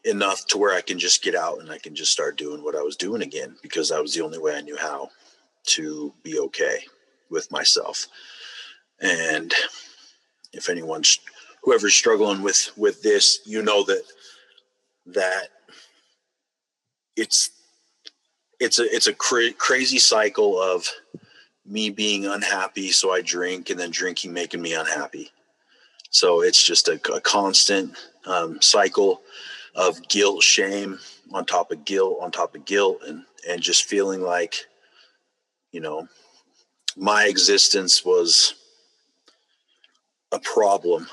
[0.05, 2.75] enough to where I can just get out and I can just start doing what
[2.75, 5.09] I was doing again because that was the only way I knew how
[5.67, 6.79] to be okay
[7.29, 8.07] with myself.
[8.99, 9.53] And
[10.53, 11.19] if anyone's
[11.63, 14.03] whoever's struggling with with this, you know that
[15.07, 15.47] that
[17.15, 17.51] it's
[18.59, 20.87] it's a it's a cra- crazy cycle of
[21.65, 25.31] me being unhappy so i drink and then drinking making me unhappy
[26.11, 29.21] so it's just a, a constant um, cycle
[29.75, 30.99] of guilt shame
[31.33, 34.67] on top of guilt on top of guilt and and just feeling like
[35.71, 36.07] you know
[36.95, 38.53] my existence was
[40.31, 41.07] a problem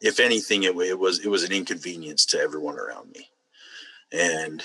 [0.00, 3.28] if anything it, it was it was an inconvenience to everyone around me
[4.12, 4.62] and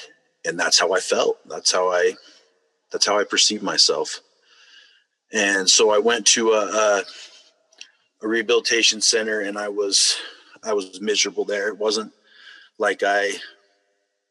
[0.48, 1.38] and that's how I felt.
[1.48, 2.14] That's how I
[2.92, 4.22] that's how I perceived myself.
[5.34, 7.04] And so I went to a, a,
[8.22, 10.18] a rehabilitation center, and I was
[10.63, 11.68] I was miserable there.
[11.70, 12.13] It wasn't
[12.78, 13.34] like I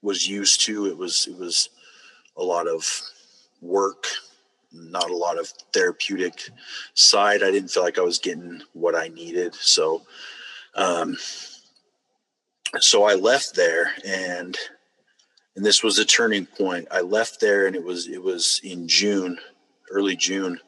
[0.02, 0.86] was used to.
[0.86, 1.70] It was it was
[2.36, 2.84] a lot of
[3.60, 4.06] work,
[4.72, 6.50] not a lot of therapeutic
[6.94, 7.42] side.
[7.42, 9.54] I didn't feel like I was getting what I needed.
[9.54, 10.02] So,
[10.74, 11.16] um,
[12.78, 14.56] so I left there and
[15.56, 16.86] and this was a turning point.
[16.90, 19.38] I left there, and it was it was in June,
[19.90, 20.60] early June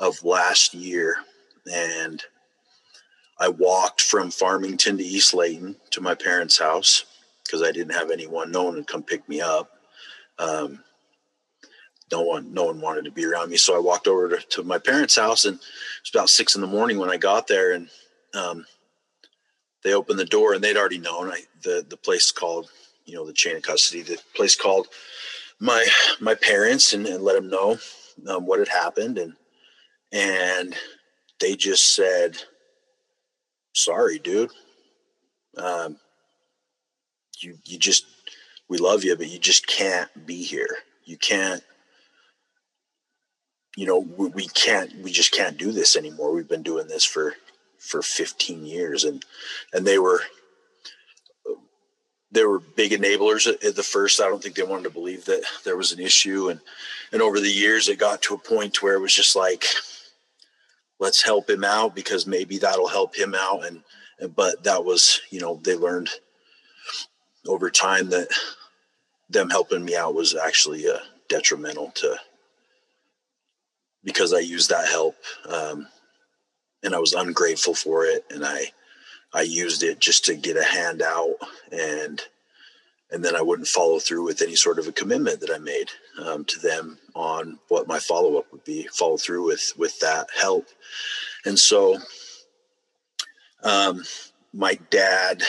[0.00, 1.18] of last year,
[1.70, 2.22] and
[3.40, 7.06] I walked from Farmington to East Layton to my parents' house
[7.44, 9.70] because I didn't have anyone, no one would come pick me up.
[10.38, 10.84] Um,
[12.12, 14.62] no one, no one wanted to be around me, so I walked over to, to
[14.62, 17.72] my parents' house, and it was about six in the morning when I got there,
[17.72, 17.88] and
[18.34, 18.66] um,
[19.82, 21.30] they opened the door, and they'd already known.
[21.30, 22.68] I, the the place called
[23.04, 24.02] you know the chain of custody.
[24.02, 24.88] The place called
[25.60, 25.86] my
[26.20, 27.78] my parents and, and let them know
[28.28, 29.34] um, what had happened, and
[30.12, 30.74] and
[31.40, 32.42] they just said,
[33.72, 34.50] "Sorry, dude.
[35.56, 35.98] Um,
[37.40, 38.04] you you just
[38.70, 40.68] we love you, but you just can't be here.
[41.04, 41.62] You can't,
[43.76, 46.32] you know, we, we can't, we just can't do this anymore.
[46.32, 47.34] We've been doing this for,
[47.78, 49.24] for 15 years and,
[49.72, 50.20] and they were,
[52.30, 54.20] they were big enablers at, the first.
[54.20, 56.50] I don't think they wanted to believe that there was an issue.
[56.50, 56.60] And,
[57.10, 59.64] and over the years, it got to a point where it was just like,
[61.00, 63.66] let's help him out because maybe that'll help him out.
[63.66, 63.82] And,
[64.36, 66.10] but that was, you know, they learned
[67.48, 68.28] over time that
[69.30, 70.98] them helping me out was actually uh,
[71.28, 72.16] detrimental to
[74.04, 75.16] because I used that help
[75.48, 75.86] um,
[76.82, 78.72] and I was ungrateful for it and I
[79.32, 81.36] I used it just to get a handout
[81.70, 82.20] and
[83.12, 85.90] and then I wouldn't follow through with any sort of a commitment that I made
[86.24, 90.28] um, to them on what my follow up would be follow through with with that
[90.38, 90.66] help
[91.44, 91.98] and so
[93.62, 94.02] um,
[94.52, 95.42] my dad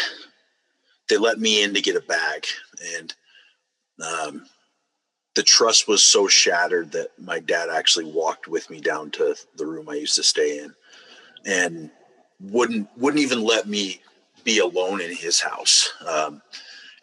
[1.09, 2.45] they let me in to get a bag
[2.95, 3.13] and
[4.03, 4.45] um,
[5.35, 9.65] the trust was so shattered that my dad actually walked with me down to the
[9.65, 10.73] room I used to stay in
[11.45, 11.89] and
[12.39, 14.01] wouldn't wouldn't even let me
[14.43, 15.93] be alone in his house.
[16.07, 16.41] Um,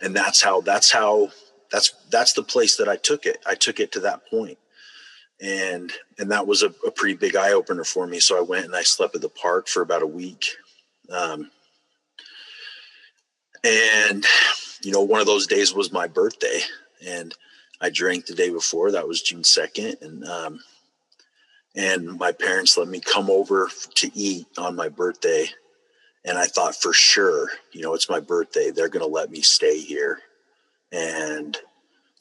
[0.01, 1.31] and that's how that's how
[1.71, 3.39] that's that's the place that I took it.
[3.47, 4.23] I took it to that.
[5.41, 8.21] And and that was a, a pretty big eye opener for me.
[8.21, 10.47] So I went and I slept at the park for about a week.
[11.11, 11.51] Um,
[13.65, 14.25] and
[14.83, 16.61] you know, one of those days was my birthday
[17.07, 17.35] and
[17.81, 18.91] I drank the day before.
[18.91, 20.61] That was June second, and um,
[21.77, 25.47] and my parents let me come over to eat on my birthday.
[26.29, 28.71] And I thought for sure, you know, it's my birthday.
[28.71, 30.19] They're going to let me stay here,
[30.93, 31.57] and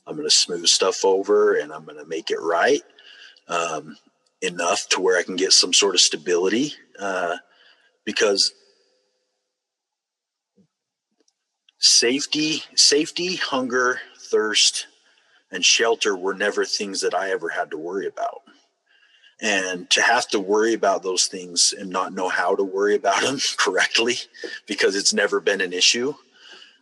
[0.08, 2.82] I'm going to smooth stuff over, and I'm going to make it right
[3.50, 3.98] um,
[4.42, 7.36] enough to where I can get some sort of stability, uh,
[8.06, 8.54] because
[11.80, 14.00] safety, safety, hunger,
[14.32, 14.88] thirst,
[15.52, 18.42] and shelter were never things that I ever had to worry about.
[19.40, 23.22] And to have to worry about those things and not know how to worry about
[23.22, 24.16] them correctly
[24.66, 26.14] because it's never been an issue,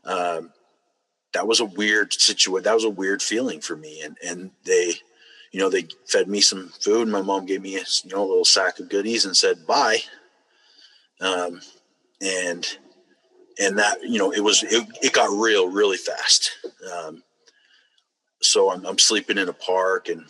[0.06, 0.52] um,
[1.34, 2.64] that was a weird situation.
[2.64, 4.02] That was a weird feeling for me.
[4.02, 4.94] And and they,
[5.52, 7.10] you know, they fed me some food.
[7.10, 10.00] My mom gave me a you know a little sack of goodies and said bye.
[11.20, 11.60] Um,
[12.22, 12.78] and
[13.60, 16.52] and that you know it was it, it got real really fast
[16.94, 17.24] um,
[18.42, 20.26] so I'm, I'm, sleeping in a park and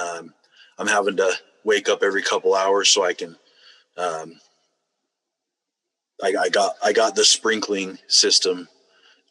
[0.00, 0.32] um,
[0.78, 1.32] i'm having to
[1.66, 3.36] wake up every couple hours so i can
[3.98, 4.38] um,
[6.22, 8.68] I, I, got i got the sprinkling system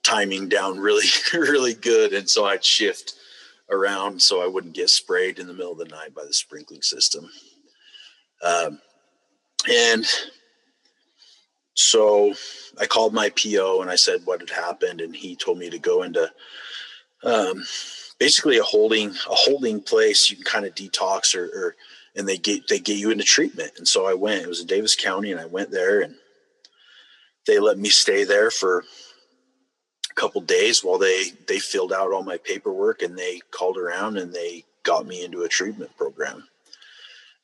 [0.03, 3.13] timing down really really good and so i'd shift
[3.71, 6.81] around so i wouldn't get sprayed in the middle of the night by the sprinkling
[6.81, 7.29] system
[8.43, 8.79] um,
[9.69, 10.05] and
[11.75, 12.33] so
[12.79, 15.79] I called my PO and I said what had happened, and he told me to
[15.79, 16.31] go into
[17.23, 17.63] um,
[18.19, 20.29] basically a holding a holding place.
[20.29, 21.75] You can kind of detox or, or
[22.15, 23.71] and they get they get you into treatment.
[23.77, 24.43] And so I went.
[24.43, 26.15] It was in Davis County, and I went there, and
[27.45, 28.83] they let me stay there for
[30.09, 34.17] a couple days while they they filled out all my paperwork and they called around
[34.17, 36.47] and they got me into a treatment program.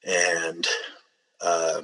[0.03, 0.65] And
[1.41, 1.81] uh,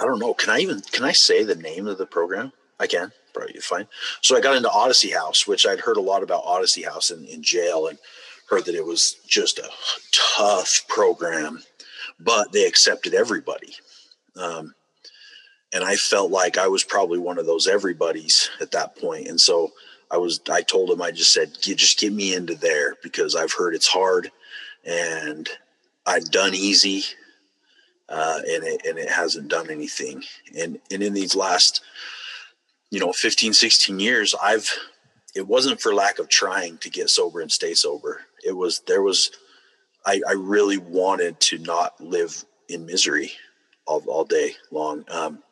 [0.00, 0.34] I don't know.
[0.34, 2.52] Can I even can I say the name of the program?
[2.78, 3.86] I can probably fine.
[4.20, 7.24] So I got into Odyssey House, which I'd heard a lot about Odyssey House in,
[7.26, 7.98] in jail and
[8.48, 9.68] heard that it was just a
[10.12, 11.62] tough program,
[12.20, 13.74] but they accepted everybody.
[14.36, 14.74] Um,
[15.72, 19.28] and I felt like I was probably one of those everybody's at that point.
[19.28, 19.72] And so
[20.10, 23.52] I was, I told him, I just said, just get me into there because I've
[23.52, 24.30] heard it's hard
[24.84, 25.48] and
[26.06, 27.04] I've done easy
[28.08, 30.22] uh, and it and it hasn't done anything.
[30.56, 31.82] And and in these last,
[32.90, 34.70] you know, 15, 16 years, I've
[35.34, 38.20] it wasn't for lack of trying to get sober and stay sober.
[38.44, 39.30] It was there was
[40.06, 43.32] I, I really wanted to not live in misery
[43.86, 45.04] all, all day long.
[45.08, 45.42] Um,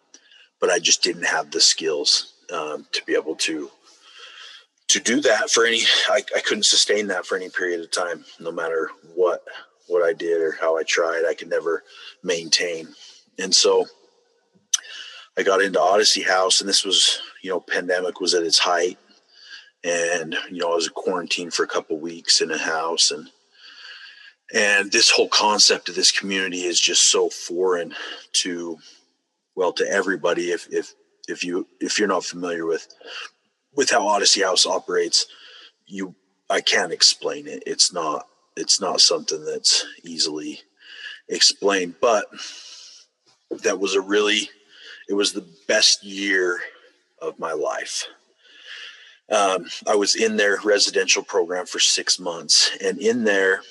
[0.61, 3.71] but I just didn't have the skills um, to be able to
[4.89, 8.25] to do that for any I, I couldn't sustain that for any period of time
[8.39, 9.43] no matter what
[9.89, 11.85] what I did or how I tried, I could never
[12.23, 12.89] maintain.
[13.39, 13.87] And so
[15.37, 18.99] I got into Odyssey House, and this was, you know, pandemic was at its height,
[19.85, 23.29] and you know, I was quarantined for a couple weeks in a house, and
[24.55, 27.95] and this whole concept of this community is just so foreign
[28.33, 28.79] to,
[29.55, 30.51] well, to everybody.
[30.51, 30.95] If if
[31.29, 32.87] if you if you're not familiar with
[33.75, 35.27] with how Odyssey House operates,
[35.87, 36.15] you
[36.51, 37.63] I can't explain it.
[37.67, 38.27] It's not
[38.57, 40.61] it's not something that's easily
[41.29, 42.27] explained, but
[43.63, 44.51] that was a really,
[45.09, 46.61] it was the best year
[47.21, 48.07] of my life.
[49.33, 53.63] Um, I was in their residential program for six months, and in there,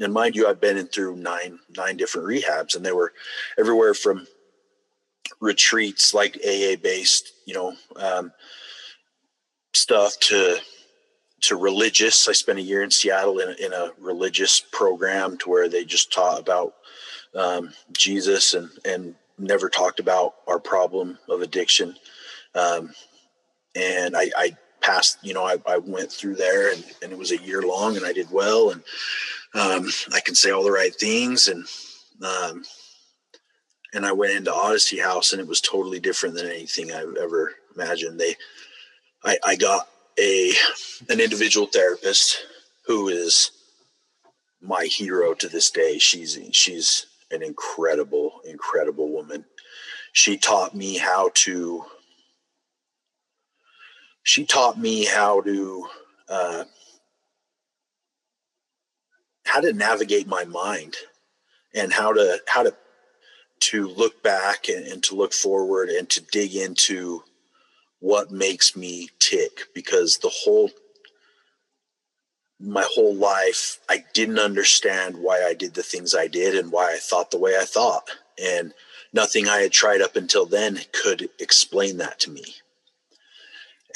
[0.00, 3.12] and mind you, I've been in through nine nine different rehabs, and they were
[3.58, 4.26] everywhere from
[5.40, 8.32] retreats like AA based, you know, um,
[9.74, 10.58] stuff to
[11.42, 12.26] to religious.
[12.26, 15.84] I spent a year in Seattle in a, in a religious program to where they
[15.84, 16.74] just taught about
[17.34, 21.94] um, Jesus and and never talked about our problem of addiction.
[22.54, 22.94] Um,
[23.78, 27.32] and I, I, passed, you know, I, I, went through there and, and it was
[27.32, 28.70] a year long and I did well.
[28.70, 28.82] And
[29.54, 31.48] um, I can say all the right things.
[31.48, 31.66] And,
[32.24, 32.62] um,
[33.92, 37.54] and I went into Odyssey House and it was totally different than anything I've ever
[37.74, 38.20] imagined.
[38.20, 38.36] They,
[39.24, 40.52] I, I got a,
[41.08, 42.46] an individual therapist
[42.86, 43.50] who is
[44.60, 45.98] my hero to this day.
[45.98, 49.44] She's, she's an incredible, incredible woman.
[50.12, 51.84] She taught me how to
[54.28, 55.86] she taught me how to
[56.28, 56.64] uh,
[59.46, 60.96] how to navigate my mind
[61.74, 62.74] and how to how to
[63.60, 67.24] to look back and, and to look forward and to dig into
[68.00, 70.68] what makes me tick because the whole
[72.60, 76.92] my whole life I didn't understand why I did the things I did and why
[76.92, 78.10] I thought the way I thought.
[78.38, 78.74] And
[79.14, 82.56] nothing I had tried up until then could explain that to me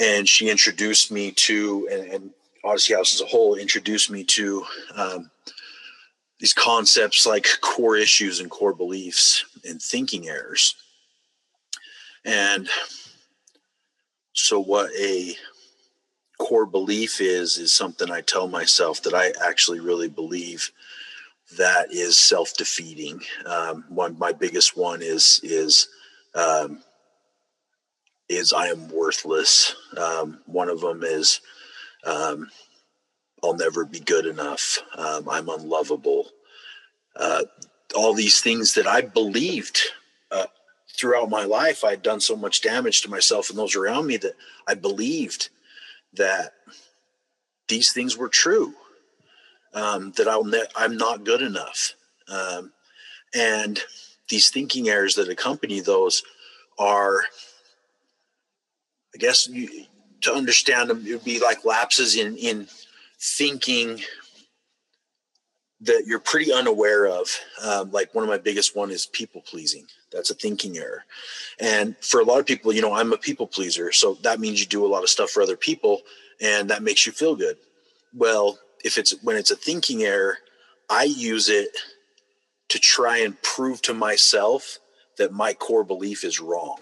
[0.01, 2.31] and she introduced me to and, and
[2.65, 4.65] Odyssey House as a whole introduced me to
[4.95, 5.31] um,
[6.39, 10.75] these concepts like core issues and core beliefs and thinking errors.
[12.25, 12.69] And
[14.33, 15.37] so, what a
[16.39, 20.71] core belief is, is something I tell myself that I actually really believe
[21.59, 23.21] that is self defeating.
[23.47, 25.89] Um, one, my biggest one is, is,
[26.35, 26.83] um,
[28.35, 29.75] is I am worthless.
[29.97, 31.41] Um, one of them is
[32.05, 32.49] um,
[33.43, 34.79] I'll never be good enough.
[34.97, 36.29] Um, I'm unlovable.
[37.17, 37.43] Uh,
[37.95, 39.79] all these things that I believed
[40.31, 40.47] uh,
[40.97, 44.35] throughout my life, I'd done so much damage to myself and those around me that
[44.67, 45.51] I believed
[46.15, 46.53] that
[47.69, 48.75] these things were true.
[49.75, 51.95] Um, that I'll ne- I'm not good enough,
[52.29, 52.73] um,
[53.35, 53.81] and
[54.29, 56.23] these thinking errors that accompany those
[56.79, 57.23] are
[59.15, 59.87] I guess you,
[60.23, 62.67] to understand them, it would be like lapses in in
[63.21, 64.01] thinking
[65.81, 67.29] that you're pretty unaware of.
[67.63, 69.87] Um, like one of my biggest one is people pleasing.
[70.13, 71.05] That's a thinking error.
[71.59, 74.61] And for a lot of people, you know, I'm a people pleaser, so that means
[74.61, 76.03] you do a lot of stuff for other people,
[76.41, 77.57] and that makes you feel good.
[78.15, 80.39] Well, if it's when it's a thinking error,
[80.89, 81.71] I use it
[82.69, 84.79] to try and prove to myself
[85.19, 86.79] that my core belief is wrong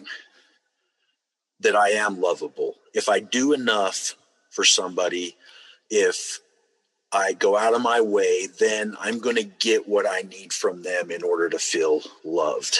[1.60, 2.76] that I am lovable.
[2.94, 4.16] If I do enough
[4.50, 5.36] for somebody,
[5.90, 6.40] if
[7.12, 10.82] I go out of my way, then I'm going to get what I need from
[10.82, 12.78] them in order to feel loved.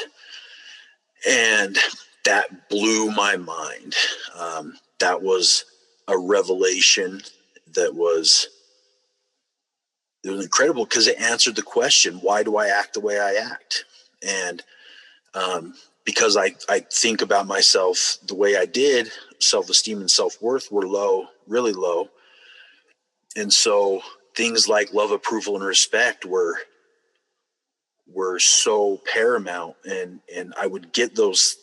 [1.29, 1.77] And
[2.25, 3.95] that blew my mind.
[4.39, 5.65] Um, that was
[6.07, 7.23] a revelation
[7.75, 8.49] that was
[10.23, 13.35] it was incredible because it answered the question why do i act the way i
[13.35, 13.85] act
[14.23, 14.63] and
[15.35, 15.75] um,
[16.05, 20.71] because I, I think about myself the way I did, self esteem and self worth
[20.71, 22.09] were low, really low.
[23.37, 24.03] And so
[24.37, 26.57] things like love, approval, and respect were
[28.13, 31.57] were so paramount and and I would get those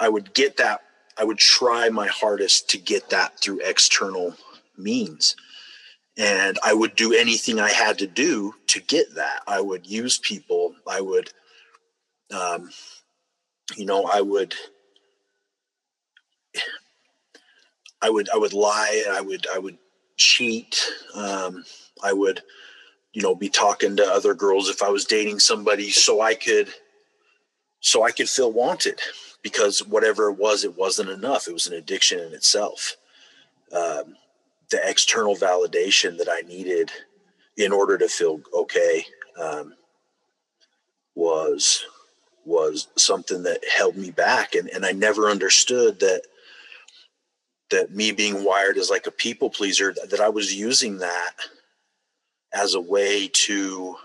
[0.00, 0.80] I would get that
[1.18, 4.34] I would try my hardest to get that through external
[4.76, 5.36] means.
[6.18, 9.40] And I would do anything I had to do to get that.
[9.46, 10.74] I would use people.
[10.86, 11.30] I would
[12.34, 12.70] um,
[13.74, 14.54] you know, I would,
[18.00, 19.04] I would, I would lie.
[19.10, 19.78] I would, I would
[20.16, 20.86] cheat.
[21.14, 21.64] Um,
[22.02, 22.42] I would,
[23.12, 26.68] you know, be talking to other girls if I was dating somebody, so I could,
[27.80, 29.00] so I could feel wanted,
[29.42, 31.48] because whatever it was, it wasn't enough.
[31.48, 32.96] It was an addiction in itself.
[33.72, 34.16] Um,
[34.70, 36.90] the external validation that I needed
[37.56, 39.04] in order to feel okay
[39.40, 39.74] um,
[41.14, 41.84] was
[42.46, 46.22] was something that held me back and, and i never understood that
[47.70, 51.32] that me being wired as like a people pleaser that i was using that
[52.54, 53.96] as a way to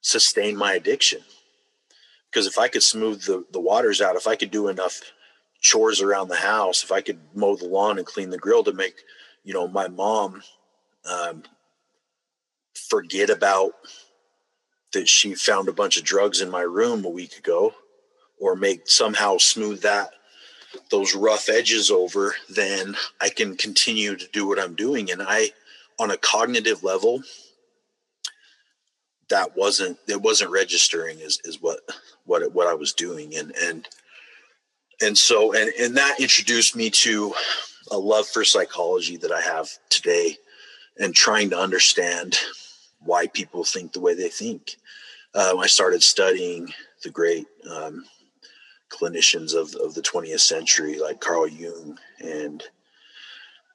[0.00, 1.20] sustain my addiction.
[2.30, 5.00] Because if i could smooth the, the waters out if i could do enough
[5.60, 8.72] chores around the house if i could mow the lawn and clean the grill to
[8.72, 8.96] make
[9.44, 10.42] you know my mom
[11.10, 11.42] um,
[12.74, 13.72] forget about
[14.94, 17.74] that she found a bunch of drugs in my room a week ago
[18.40, 20.10] or make somehow smooth that
[20.90, 25.10] those rough edges over, then I can continue to do what I'm doing.
[25.10, 25.50] And I,
[25.98, 27.22] on a cognitive level,
[29.28, 31.80] that wasn't it wasn't registering is is what
[32.24, 33.88] what it, what I was doing and and
[35.00, 37.34] and so and and that introduced me to
[37.90, 40.36] a love for psychology that I have today
[40.98, 42.38] and trying to understand
[43.00, 44.76] why people think the way they think.
[45.34, 46.72] Um, I started studying
[47.02, 48.04] the great um,
[48.88, 52.62] clinicians of, of the 20th century, like Carl Jung and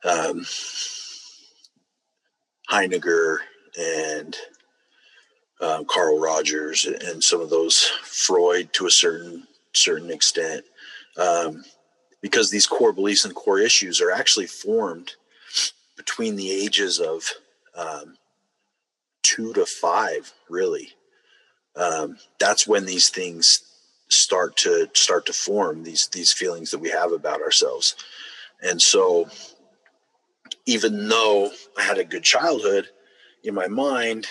[0.05, 0.45] um,
[3.77, 4.37] and
[5.61, 10.63] um, Carl Rogers and some of those Freud to a certain certain extent,
[11.17, 11.63] um,
[12.21, 15.15] because these core beliefs and core issues are actually formed
[15.97, 17.23] between the ages of
[17.75, 18.15] um,
[19.21, 20.31] two to five.
[20.49, 20.89] Really,
[21.75, 23.63] um, that's when these things
[24.09, 27.95] start to start to form these these feelings that we have about ourselves,
[28.61, 29.27] and so
[30.65, 32.89] even though I had a good childhood
[33.43, 34.27] in my mind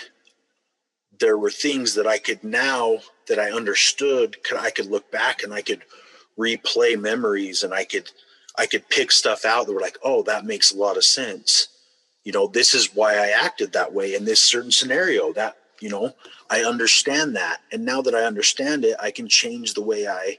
[1.19, 5.43] there were things that I could now that I understood could I could look back
[5.43, 5.83] and I could
[6.37, 8.09] replay memories and I could
[8.57, 11.67] I could pick stuff out that were like, oh, that makes a lot of sense.
[12.23, 15.31] You know, this is why I acted that way in this certain scenario.
[15.33, 16.13] That, you know,
[16.49, 17.61] I understand that.
[17.71, 20.37] And now that I understand it, I can change the way I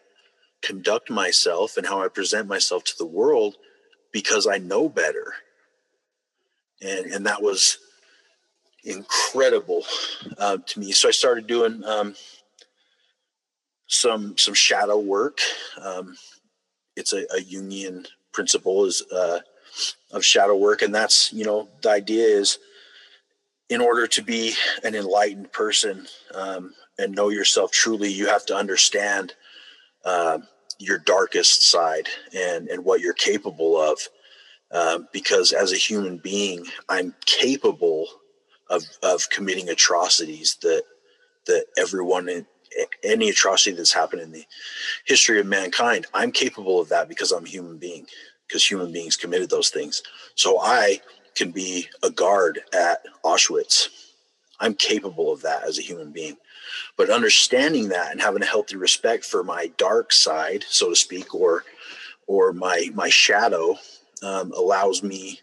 [0.63, 3.57] conduct myself and how I present myself to the world
[4.13, 5.35] because I know better.
[6.83, 7.79] And and that was
[8.85, 9.85] incredible
[10.39, 10.93] uh, to me.
[10.93, 12.15] So I started doing um,
[13.87, 15.39] some some shadow work.
[15.81, 16.17] Um,
[16.97, 19.41] it's a, a, Jungian principle is uh,
[20.13, 22.59] of shadow work, and that's you know the idea is
[23.71, 24.53] in order to be
[24.85, 29.35] an enlightened person um, and know yourself truly, you have to understand
[30.05, 30.39] uh,
[30.79, 33.99] your darkest side and and what you're capable of.
[34.73, 38.07] Uh, because as a human being, I'm capable
[38.69, 40.83] of of committing atrocities that
[41.47, 42.47] that everyone
[43.03, 44.45] any atrocity that's happened in the
[45.05, 48.07] history of mankind i'm capable of that because i'm a human being
[48.47, 50.03] because human beings committed those things
[50.37, 51.01] so i
[51.35, 53.89] can be a guard at auschwitz.
[54.61, 56.37] I'm capable of that as a human being.
[56.97, 61.35] But understanding that and having a healthy respect for my dark side so to speak
[61.35, 61.65] or
[62.27, 63.77] or my my shadow
[64.23, 65.41] um, allows me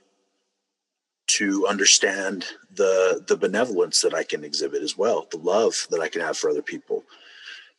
[1.28, 6.08] to understand the the benevolence that I can exhibit as well, the love that I
[6.08, 7.04] can have for other people,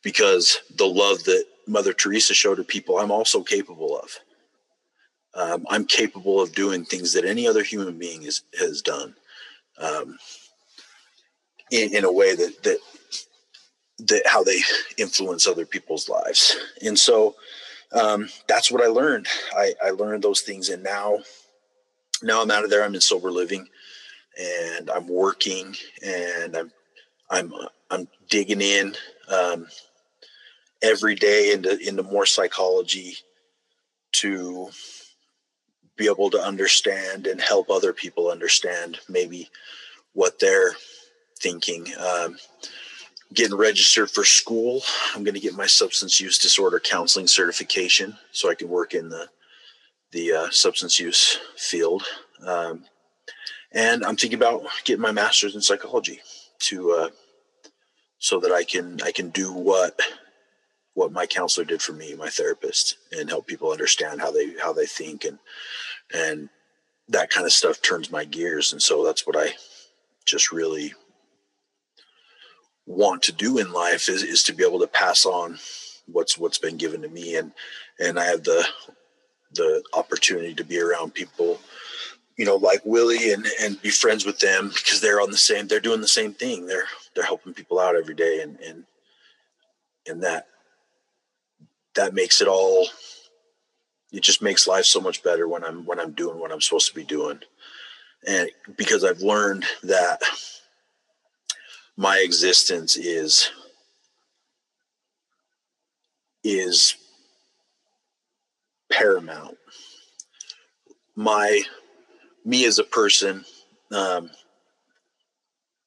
[0.03, 4.19] because the love that Mother Teresa showed to people, I'm also capable of.
[5.33, 9.15] Um, I'm capable of doing things that any other human being is, has done,
[9.77, 10.17] um,
[11.71, 12.79] in, in a way that that
[13.99, 14.59] that how they
[14.97, 17.35] influence other people's lives, and so
[17.91, 19.27] um, that's what I learned.
[19.55, 21.19] I, I learned those things, and now
[22.23, 22.83] now I'm out of there.
[22.83, 23.67] I'm in sober living,
[24.39, 25.75] and I'm working,
[26.05, 26.71] and I'm
[27.29, 27.53] I'm
[27.89, 28.95] I'm digging in
[29.27, 29.67] um,
[30.81, 33.15] every day into into more psychology
[34.13, 34.69] to
[35.99, 39.49] be able to understand and help other people understand maybe
[40.13, 40.71] what they're
[41.39, 41.87] thinking.
[41.99, 42.37] Um,
[43.33, 44.81] getting registered for school.
[45.13, 49.09] I'm going to get my substance use disorder counseling certification so I can work in
[49.09, 49.27] the
[50.11, 52.01] the uh, substance use field.
[52.43, 52.85] Um,
[53.71, 56.21] and I'm thinking about getting my master's in psychology
[56.61, 57.09] to uh,
[58.17, 59.99] so that I can I can do what
[60.95, 64.73] what my counselor did for me, my therapist, and help people understand how they how
[64.73, 65.37] they think and
[66.13, 66.49] and
[67.09, 68.71] that kind of stuff turns my gears.
[68.71, 69.49] And so that's what I
[70.25, 70.93] just really
[72.85, 75.57] want to do in life is, is to be able to pass on
[76.11, 77.51] what's what's been given to me and
[77.99, 78.65] and I have the
[79.53, 81.59] the opportunity to be around people
[82.37, 85.67] you know like willie and and be friends with them because they're on the same
[85.67, 88.85] they're doing the same thing they're they're helping people out every day and and
[90.07, 90.47] and that
[91.95, 92.87] that makes it all
[94.11, 96.89] it just makes life so much better when i'm when i'm doing what i'm supposed
[96.89, 97.39] to be doing.
[98.27, 100.21] And because i've learned that
[101.97, 103.51] my existence is
[106.43, 106.95] is
[108.89, 109.57] paramount.
[111.15, 111.61] My
[112.45, 113.43] me as a person
[113.91, 114.29] um,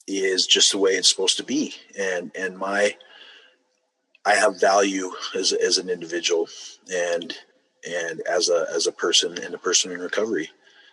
[0.06, 2.94] is just the way it's supposed to be, and and my
[4.24, 6.48] I have value as as an individual.
[6.92, 7.34] And
[7.88, 10.50] and as a as a person and a person in recovery,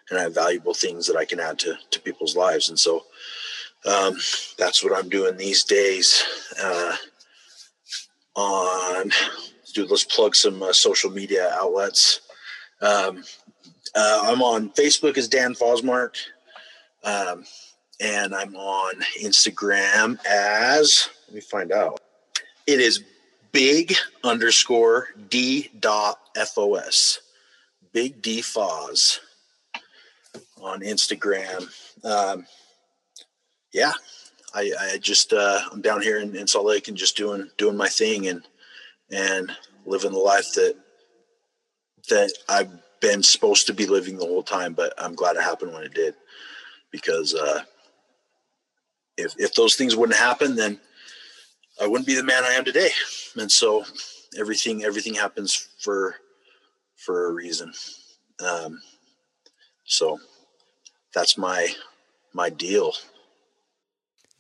[0.09, 3.05] and I have valuable things that I can add to to people's lives, and so
[3.85, 4.17] um,
[4.57, 6.23] that's what I'm doing these days.
[6.61, 6.95] Uh,
[8.35, 9.11] on
[9.73, 12.21] dude, let's plug some uh, social media outlets.
[12.81, 13.23] Um,
[13.95, 16.15] uh, I'm on Facebook as Dan Fosmark.
[17.03, 17.45] Um,
[17.99, 21.99] and I'm on Instagram as, let me find out.
[22.65, 23.03] It is
[23.51, 23.93] big
[24.23, 27.19] underscore D dot FOS.
[27.91, 29.19] Big D Foz
[30.61, 31.67] on Instagram.
[32.03, 32.45] Um,
[33.73, 33.93] yeah,
[34.53, 37.77] I, I just uh, I'm down here in, in Salt Lake and just doing doing
[37.77, 38.43] my thing and
[39.11, 39.51] and
[39.85, 40.75] living the life that
[42.09, 42.71] that I've
[43.01, 44.73] been supposed to be living the whole time.
[44.73, 46.15] But I'm glad it happened when it did
[46.91, 47.63] because uh,
[49.17, 50.79] if if those things wouldn't happen, then
[51.81, 52.89] I wouldn't be the man I am today.
[53.39, 53.85] And so
[54.37, 56.15] everything everything happens for
[56.95, 57.71] for a reason.
[58.45, 58.81] Um,
[59.85, 60.19] so
[61.13, 61.69] that's my
[62.33, 62.93] my deal.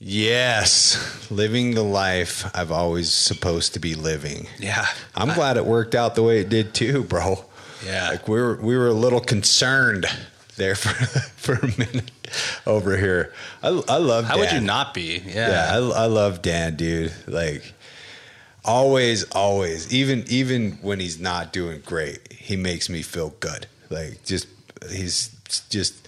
[0.01, 4.47] Yes, living the life I've always supposed to be living.
[4.57, 4.85] Yeah.
[5.13, 7.43] I'm glad it worked out the way it did too, bro.
[7.85, 8.09] Yeah.
[8.09, 10.05] Like we were we were a little concerned
[10.59, 10.89] there for
[11.37, 12.11] for a minute
[12.67, 13.33] over here.
[13.63, 14.25] I I love.
[14.25, 15.17] How would you not be?
[15.25, 15.49] Yeah.
[15.49, 17.11] Yeah, I, I love Dan, dude.
[17.27, 17.63] Like
[18.63, 19.91] always, always.
[19.93, 23.65] Even even when he's not doing great, he makes me feel good.
[23.89, 24.47] Like just
[24.91, 25.29] he's
[25.69, 26.07] just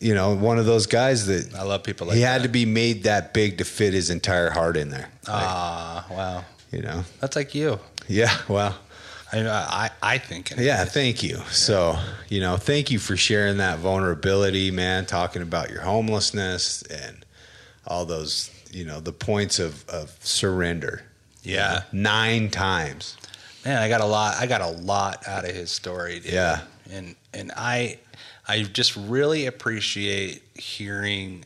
[0.00, 2.32] you know one of those guys that I love people like he that.
[2.34, 5.08] had to be made that big to fit his entire heart in there.
[5.26, 6.44] Like, Ah, wow.
[6.70, 7.02] you know.
[7.20, 7.80] That's like you.
[8.06, 8.30] Yeah.
[8.48, 8.76] Well.
[9.32, 10.52] I I, I think.
[10.56, 11.38] Yeah, thank you.
[11.50, 11.98] So,
[12.28, 17.24] you know, thank you for sharing that vulnerability, man, talking about your homelessness and
[17.86, 21.02] all those, you know, the points of, of surrender.
[21.42, 21.82] Yeah.
[21.92, 23.16] Nine times.
[23.64, 24.36] Man, I got a lot.
[24.38, 26.20] I got a lot out of his story.
[26.20, 26.32] Dude.
[26.32, 26.60] Yeah.
[26.90, 27.98] and and I
[28.46, 31.44] I just really appreciate hearing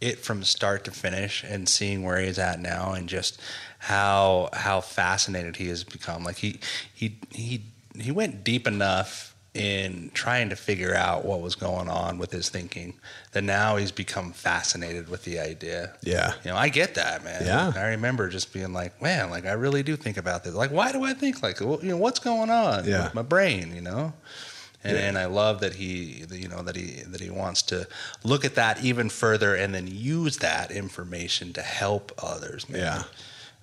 [0.00, 3.40] it from start to finish and seeing where he's at now and just
[3.84, 6.24] how how fascinated he has become.
[6.24, 6.58] Like he
[6.94, 7.62] he he
[7.98, 12.48] he went deep enough in trying to figure out what was going on with his
[12.48, 12.94] thinking
[13.32, 15.92] that now he's become fascinated with the idea.
[16.02, 16.32] Yeah.
[16.44, 17.44] You know, I get that, man.
[17.46, 17.72] Yeah.
[17.76, 20.54] I remember just being like, man, like I really do think about this.
[20.54, 23.04] Like, why do I think like, well, you know, what's going on Yeah.
[23.04, 24.12] with my brain, you know?
[24.82, 25.04] And, Yeah.
[25.04, 27.86] and I love that he, you know, that he that he wants to
[28.24, 32.68] look at that even further and then use that information to help others.
[32.68, 32.80] Man.
[32.80, 33.02] Yeah.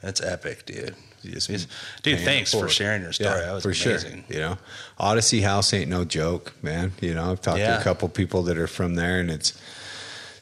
[0.01, 0.95] That's epic, dude.
[1.23, 1.67] Just
[2.01, 3.29] dude, thanks for sharing your story.
[3.39, 4.23] Yeah, that was for amazing.
[4.27, 4.35] sure.
[4.35, 4.57] You know,
[4.97, 6.93] Odyssey House ain't no joke, man.
[6.99, 9.53] You know, I've talked to a couple people that are from there, and it's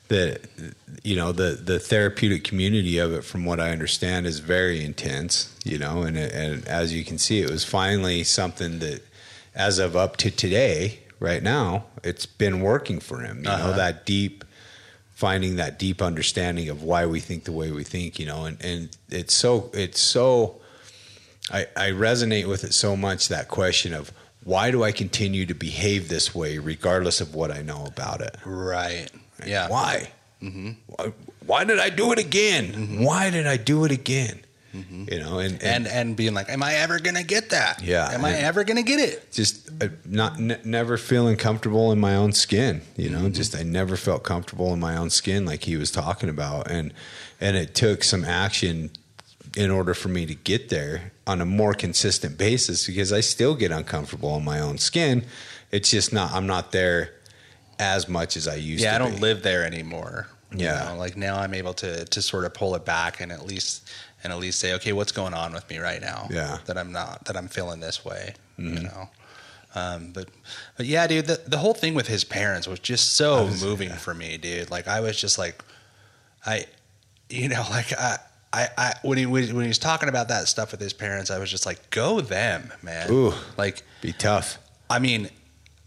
[0.07, 0.39] the
[1.03, 5.53] you know the the therapeutic community of it, from what I understand, is very intense.
[5.65, 9.01] You know, and and as you can see, it was finally something that,
[9.53, 13.39] as of up to today, right now, it's been working for him.
[13.39, 13.71] You know, Uh-huh.
[13.73, 14.45] that deep
[15.19, 18.57] finding that deep understanding of why we think the way we think, you know, and,
[18.63, 20.55] and it's so it's so
[21.51, 24.13] I, I resonate with it so much that question of
[24.45, 28.37] why do I continue to behave this way regardless of what I know about it?
[28.45, 29.09] Right.
[29.45, 29.67] Yeah.
[29.67, 30.09] Why?
[30.41, 30.71] Mm-hmm.
[30.87, 31.11] Why,
[31.45, 32.67] why did I do it again?
[32.67, 33.03] Mm-hmm.
[33.03, 34.39] Why did I do it again?
[34.73, 37.81] You know, and, And and being like, am I ever gonna get that?
[37.83, 38.09] Yeah.
[38.11, 39.31] Am I ever gonna get it?
[39.31, 43.23] just uh, not n- never feeling comfortable in my own skin you Mm-hmm.
[43.23, 46.69] know just i never felt comfortable in my own skin like he was talking about
[46.69, 46.93] and
[47.39, 48.89] and it took some action
[49.55, 53.55] in order for me to get there on a more consistent basis because i still
[53.55, 55.23] get uncomfortable in my own skin
[55.71, 57.11] it's just not i'm not there
[57.79, 59.21] as much as i used yeah, to Yeah, I don't be.
[59.21, 60.27] live there anymore.
[60.51, 60.89] you Yeah.
[60.91, 60.97] know?
[60.97, 63.87] like now I'm able to to sort of pull it back and at least
[64.23, 66.27] and at least say, okay, what's going on with me right now?
[66.29, 66.47] Yeah.
[66.47, 66.65] Mm-hmm.
[66.65, 68.33] that I'm not that I'm feeling this way.
[68.57, 69.09] You know,
[69.73, 70.27] um, but
[70.75, 73.89] but yeah, dude, the the whole thing with his parents was just so was- moving
[73.89, 73.95] yeah.
[73.95, 74.69] for me, dude.
[74.69, 75.63] Like I was just like,
[76.45, 76.65] I,
[77.29, 78.17] you know, like I.
[78.51, 81.37] I, I when he when he was talking about that stuff with his parents, I
[81.37, 83.31] was just like, "Go them, man!" Ooh.
[83.57, 84.57] Like be tough
[84.89, 85.29] I mean,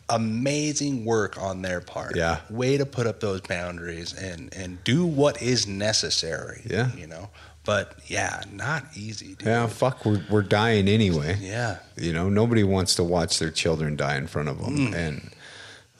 [0.08, 2.16] amazing work on their part.
[2.16, 2.40] Yeah.
[2.50, 6.62] Way to put up those boundaries and and do what is necessary.
[6.64, 6.94] Yeah.
[6.94, 7.30] You know.
[7.64, 9.46] But yeah, not easy, dude.
[9.46, 11.78] yeah fuck we're, we're dying anyway Yeah.
[11.96, 14.76] You know, nobody wants to watch their children die in front of them.
[14.76, 14.94] Mm.
[14.94, 15.30] And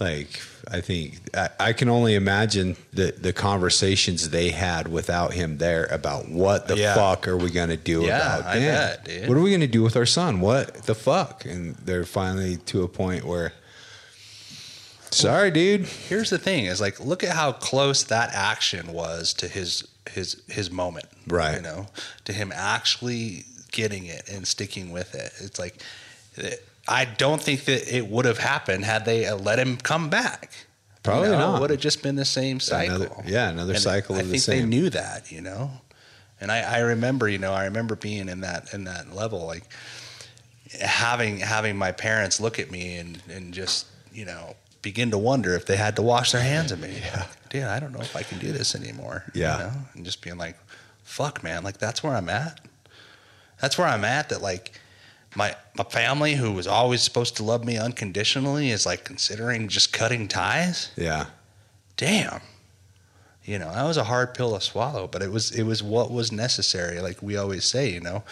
[0.01, 5.59] like, I think I, I can only imagine the, the conversations they had without him
[5.59, 6.95] there about what the Yeah.
[6.97, 9.29] fuck are we going to do Yeah, about bet, dude.
[9.29, 10.41] What are we going to do with our son?
[10.41, 11.45] What the fuck?
[11.45, 13.53] And they're finally to a point where,
[15.11, 15.87] sorry, dude.
[15.87, 20.43] Here's the thing: is like, look at how close that action was to his his
[20.49, 21.07] his moment.
[21.27, 21.57] Right.
[21.57, 21.87] You know,
[22.25, 25.33] to him actually getting it and sticking with it.
[25.41, 25.83] It's like,
[26.87, 30.53] I don't think that it would have happened had they let him come back.
[31.03, 31.57] Probably you know, not.
[31.57, 32.97] It would have just been the same cycle.
[32.97, 35.71] Another- yeah, another And cycle I of the think they knew that, you know.
[36.41, 39.65] And I, I remember, you know, I remember being in that in that level, like
[40.81, 45.55] having having my parents look at me and and just you know begin to wonder
[45.55, 46.97] if they had to wash their hands of me.
[47.03, 47.27] Yeah.
[47.51, 49.25] Dude, I don't know if I can do this anymore.
[49.35, 49.59] Yeah.
[49.59, 49.73] You know?
[49.95, 50.57] And just being like,
[51.05, 52.61] fuck, man, like that's where I'm at.
[53.61, 54.31] That's where I'm at.
[54.31, 54.73] That like
[55.37, 59.93] my my family, who was always supposed to love me unconditionally, is like considering just
[59.93, 60.93] cutting ties.
[60.97, 61.27] Yeah.
[61.99, 62.41] Damn.
[63.45, 66.11] You know, that was a hard pill to swallow, but it was it was what
[66.11, 67.01] was necessary.
[67.01, 68.23] Like we always say, you know,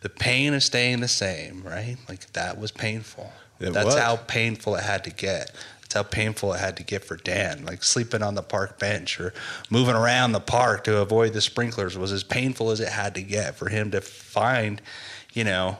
[0.00, 1.96] the pain of staying the same, right?
[2.08, 3.32] Like that was painful.
[3.58, 3.98] It That's was.
[3.98, 5.52] how painful it had to get.
[5.90, 7.64] That's how painful it had to get for Dan.
[7.64, 9.34] Like sleeping on the park bench or
[9.70, 13.22] moving around the park to avoid the sprinklers was as painful as it had to
[13.22, 14.80] get for him to find,
[15.32, 15.78] you know,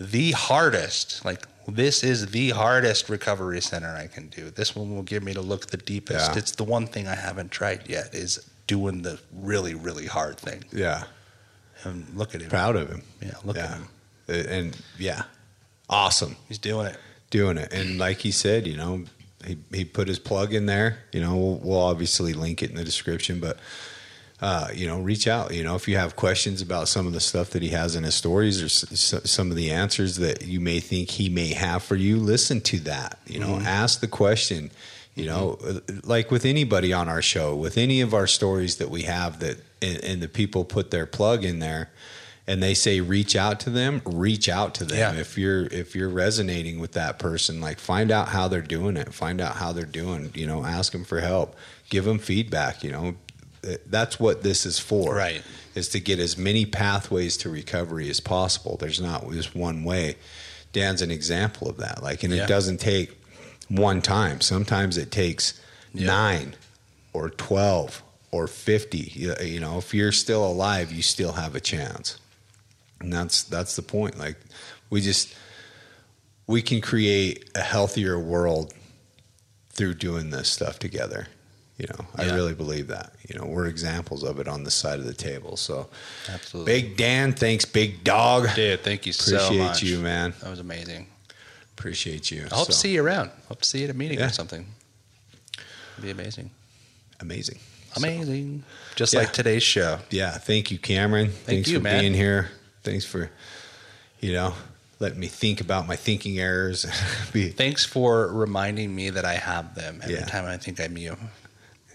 [0.00, 1.24] the hardest.
[1.24, 4.50] Like this is the hardest recovery center I can do.
[4.50, 6.32] This one will give me to look the deepest.
[6.32, 6.38] Yeah.
[6.38, 10.64] It's the one thing I haven't tried yet is doing the really really hard thing.
[10.72, 11.04] Yeah.
[11.84, 12.50] And look at him.
[12.50, 13.02] Proud of him.
[13.20, 13.86] Yeah, look at him.
[14.26, 15.22] And yeah.
[15.88, 16.34] Awesome.
[16.48, 16.96] He's doing it.
[17.32, 17.72] doing it.
[17.72, 19.04] And like he said, you know,
[19.46, 20.98] he, he put his plug in there.
[21.12, 23.58] You know, we'll, we'll obviously link it in the description, but
[24.40, 25.54] uh, you know, reach out.
[25.54, 28.02] You know, if you have questions about some of the stuff that he has in
[28.02, 31.84] his stories or s- some of the answers that you may think he may have
[31.84, 33.18] for you, listen to that.
[33.26, 34.70] You know, ask the question.
[35.14, 38.88] You know, uh, like with anybody on our show, with any of our stories that
[38.90, 41.90] we have that, and, and the people put their plug in there,
[42.46, 44.98] and they say reach out to them, reach out to them.
[44.98, 45.20] Yeah.
[45.20, 49.14] If you're if you're resonating with that person, like find out how they're doing it,
[49.14, 50.30] find out how they're doing.
[50.34, 51.54] You know, ask them for help,
[51.90, 52.82] give them feedback.
[52.82, 53.14] You know,
[53.86, 55.14] that's what this is for.
[55.14, 55.42] Right.
[55.74, 58.76] Is to get as many pathways to recovery as possible.
[58.78, 60.16] There's not just one way.
[60.72, 62.02] Dan's an example of that.
[62.02, 62.44] Like, and Yeah.
[62.44, 63.18] it doesn't take
[63.68, 64.40] one time.
[64.40, 65.54] Sometimes it takes
[65.94, 66.06] Yeah.
[66.06, 66.56] nine
[67.12, 68.02] or twelve
[68.32, 69.12] or fifty.
[69.14, 72.16] You, you know, if you're still alive, you still have a chance
[73.02, 74.36] and that's that's the point like
[74.90, 75.34] we just
[76.46, 78.72] we can create a healthier world
[79.70, 81.26] through doing this stuff together
[81.78, 84.98] you know i really believe that you know we're examples of it on this side
[84.98, 85.88] of the table so
[86.28, 86.72] Absolutely.
[86.82, 89.82] big dan thanks big dog Dude, thank you so appreciate much.
[89.82, 91.06] you man That was amazing.
[91.76, 93.30] appreciate you I hope to see you around.
[93.48, 94.26] Hope to see you at a meeting Yeah.
[94.26, 94.66] or something.
[95.94, 96.50] It'd be amazing.
[97.20, 97.58] amazing
[97.96, 98.64] Amazing.
[98.96, 99.20] Just Yeah.
[99.20, 99.98] like today's show.
[100.10, 102.00] yeah thank you cameron thanks you, for man.
[102.00, 102.50] being here
[102.82, 103.30] thanks for
[104.20, 104.54] you know
[105.00, 106.86] letting me think about my thinking errors
[107.32, 110.24] be Thanks for reminding me that I have them every Yeah.
[110.26, 111.16] time I think I'm you.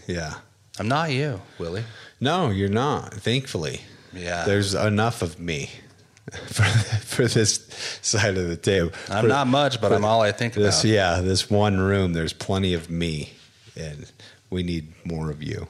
[0.08, 0.36] yeah
[0.80, 1.84] I'm not you, Willie.
[2.20, 3.82] no you're not thankfully
[4.14, 4.46] Yeah.
[4.46, 5.70] there's enough of me
[6.48, 7.66] for, for this
[8.02, 8.92] side of the table.
[9.10, 10.82] I'm For not much, but I'm all I think this.
[10.84, 10.90] about.
[10.92, 12.12] Yeah, this one room.
[12.12, 13.32] There's plenty of me,
[13.78, 14.12] and
[14.50, 15.70] we need more of you.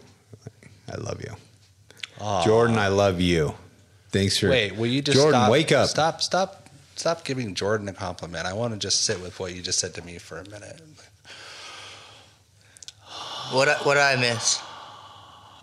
[0.92, 1.36] I love you,
[2.22, 2.44] Aw.
[2.44, 2.80] Jordan.
[2.80, 3.54] I love you.
[4.18, 5.40] Thanks for Wait, will you just Jordan?
[5.42, 5.88] stop, wake up.
[5.90, 8.46] Stop, stop, stop giving Jordan a compliment.
[8.48, 10.82] I want to just sit with what you just said to me for a minute.
[13.52, 14.60] What I, what did I miss?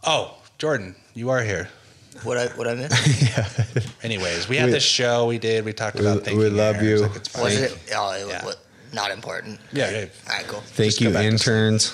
[0.04, 1.68] Oh, Jordan, you are here.
[2.22, 3.22] What I what I miss?
[3.36, 3.84] yeah.
[4.02, 5.64] Anyways, we had We- this show we did.
[5.64, 6.56] We talked we- about we thinking.
[6.56, 7.06] love errors, you.
[7.06, 7.78] Like it's Was it?
[7.94, 8.44] Oh, it Yeah.
[8.44, 8.56] was
[8.92, 9.58] not important.
[9.72, 9.98] Yeah, yeah.
[10.30, 10.60] All right, cool.
[10.60, 11.92] Thank Just you, interns.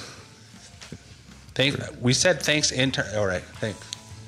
[1.55, 3.07] Thank, we said thanks, intern.
[3.17, 3.81] All right, thanks.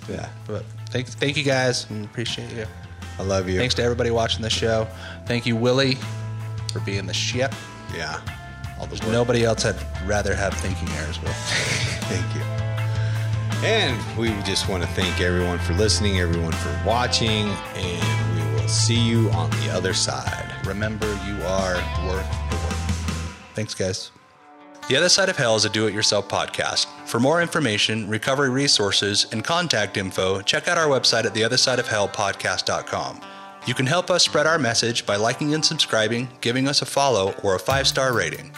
[0.09, 1.89] Yeah, But thank, thank you guys.
[1.90, 2.66] and Appreciate you.
[3.19, 3.59] I love you.
[3.59, 4.86] Thanks to everybody watching the show.
[5.27, 5.97] Thank you, Willie,
[6.73, 7.52] for being the shit.
[7.94, 8.20] Yeah,
[8.78, 9.12] all the work.
[9.12, 11.35] Nobody else I'd rather have thinking errors with.
[12.09, 12.43] Thank you.
[13.64, 18.69] And we just want to thank everyone for listening, everyone for watching, and we will
[18.69, 20.51] see you on the other side.
[20.66, 21.77] Remember, you are
[22.09, 22.74] worth the work.
[23.55, 24.10] Thanks, guys.
[24.89, 26.87] The Other Side of Hell is a do it yourself podcast.
[27.07, 33.21] For more information, recovery resources, and contact info, check out our website at theothersideofhellpodcast.com.
[33.65, 37.33] You can help us spread our message by liking and subscribing, giving us a follow,
[37.45, 38.53] or a five star rating.